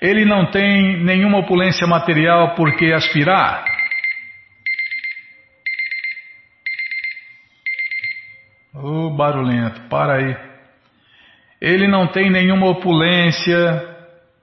[0.00, 3.64] Ele não tem nenhuma opulência material por que aspirar.
[8.72, 10.36] Ô oh, barulhento, para aí.
[11.60, 13.58] Ele não tem nenhuma opulência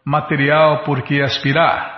[0.03, 1.94] material por que aspirar.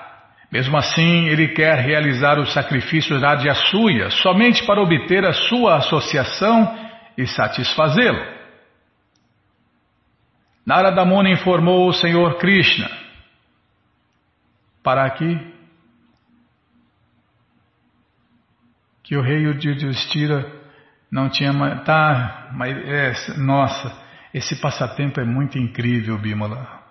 [0.51, 6.87] Mesmo assim, ele quer realizar o sacrifício da Adyasuya somente para obter a sua associação
[7.17, 8.37] e satisfazê-lo.
[10.65, 12.89] Narada Muni informou o Senhor Krishna.
[14.83, 15.53] Para aqui,
[19.03, 20.45] que o rei Yudhishthira
[21.11, 21.53] não tinha.
[21.83, 22.77] Tá, mas.
[22.85, 23.97] É, nossa,
[24.33, 26.86] esse passatempo é muito incrível, Bímola.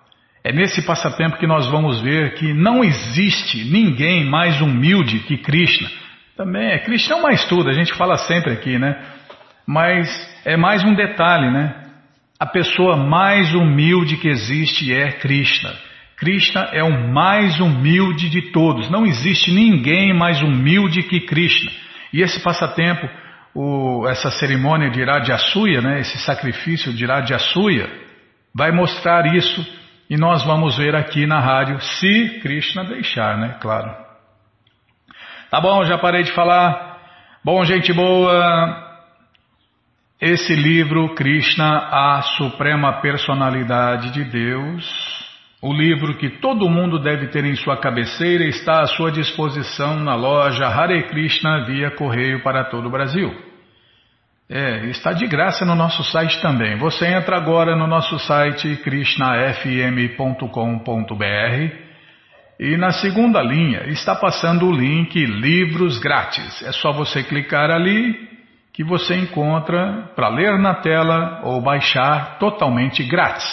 [0.47, 5.89] É nesse passatempo que nós vamos ver que não existe ninguém mais humilde que Krishna.
[6.37, 8.97] Também é, Krishna é mais tudo, a gente fala sempre aqui, né?
[9.67, 10.07] Mas
[10.45, 11.75] é mais um detalhe, né?
[12.39, 15.73] A pessoa mais humilde que existe é Krishna.
[16.15, 18.89] Krishna é o mais humilde de todos.
[18.89, 21.69] Não existe ninguém mais humilde que Krishna.
[22.13, 23.05] E esse passatempo
[23.53, 27.89] o, essa cerimônia de Asuya, né, esse sacrifício de Asuya,
[28.55, 33.57] vai mostrar isso e nós vamos ver aqui na rádio, se Krishna deixar, né?
[33.59, 33.93] Claro.
[35.49, 36.97] Tá bom, já parei de falar.
[37.43, 38.85] Bom, gente boa.
[40.19, 44.83] Esse livro, Krishna, a Suprema Personalidade de Deus,
[45.61, 50.15] o livro que todo mundo deve ter em sua cabeceira, está à sua disposição na
[50.15, 53.46] loja Hare Krishna via correio para todo o Brasil.
[54.49, 56.77] É, está de graça no nosso site também.
[56.77, 61.75] Você entra agora no nosso site krishnafm.com.br
[62.57, 66.63] e na segunda linha está passando o link Livros Grátis.
[66.63, 68.15] É só você clicar ali
[68.71, 73.45] que você encontra para ler na tela ou baixar totalmente grátis.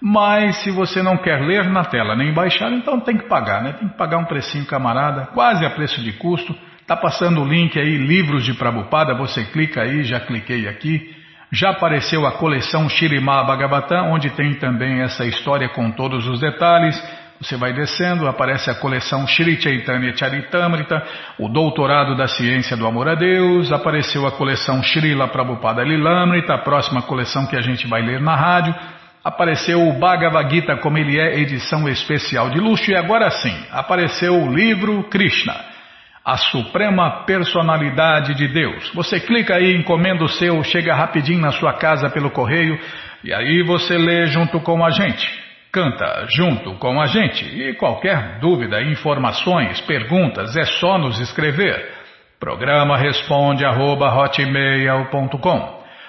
[0.00, 3.74] Mas se você não quer ler na tela nem baixar, então tem que pagar, né?
[3.74, 6.52] Tem que pagar um precinho camarada, quase a preço de custo.
[6.92, 11.16] Tá passando o link aí, livros de Prabupada, você clica aí, já cliquei aqui.
[11.50, 17.02] Já apareceu a coleção Shirimá Bhagavatam, onde tem também essa história com todos os detalhes.
[17.40, 21.02] Você vai descendo, aparece a coleção Shri Chaitanya Charitamrita,
[21.38, 26.58] o Doutorado da Ciência do Amor a Deus, apareceu a coleção Srila Prabhupada Lilamrita, a
[26.58, 28.74] próxima coleção que a gente vai ler na rádio,
[29.24, 34.34] apareceu o Bhagavad Gita como ele é, edição especial de luxo, e agora sim, apareceu
[34.34, 35.71] o livro Krishna,
[36.24, 38.90] a Suprema Personalidade de Deus.
[38.94, 42.78] Você clica aí, encomenda o seu, chega rapidinho na sua casa pelo correio,
[43.24, 45.42] e aí você lê junto com a gente.
[45.72, 52.02] Canta junto com a gente e qualquer dúvida, informações, perguntas é só nos escrever.
[52.38, 54.12] Programa responde arroba,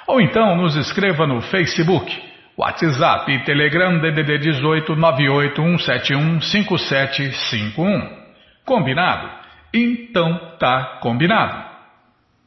[0.06, 2.22] ou então nos escreva no Facebook,
[2.58, 8.24] WhatsApp e Telegram DDD 18 98171 5751.
[8.66, 9.43] Combinado?
[9.74, 11.74] Então tá combinado.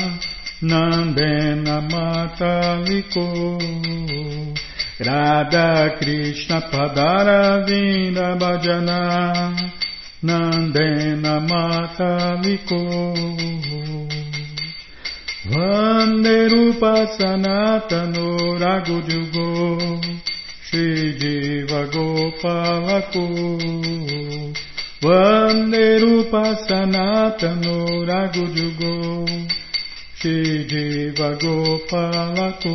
[0.62, 3.58] Nandena Mataliko.
[5.00, 9.56] Radha Krishna Padara Vinda Bhajana
[10.22, 12.82] Nandena Mataliko.
[15.46, 19.98] Vande Rupa Sanatano Ragujugo
[20.62, 23.24] Shri Jiva Gopalako
[25.02, 29.26] Vande Rupa Sanatano Ragujugo
[30.14, 32.74] Shri Jiva Gopalako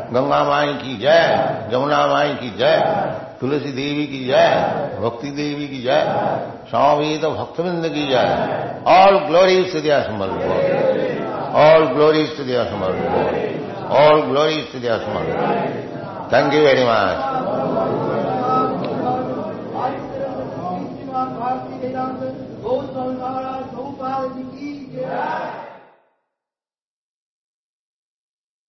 [0.13, 2.79] Ganga माई की जय जमुना माई की जय,
[3.41, 4.49] तुलसी देवी की जय,
[5.01, 6.01] भक्ति देवी की जय,
[6.69, 8.27] स्वामीत भक्तविंद की जय।
[8.87, 10.29] ऑल ग्लोरी स्थितिया समर
[11.61, 12.91] ऑल ग्लोरी स्थितिया समर
[14.01, 15.25] ऑल ग्लोरी स्थितिया समर
[16.33, 17.17] थैंक यू वेरी मच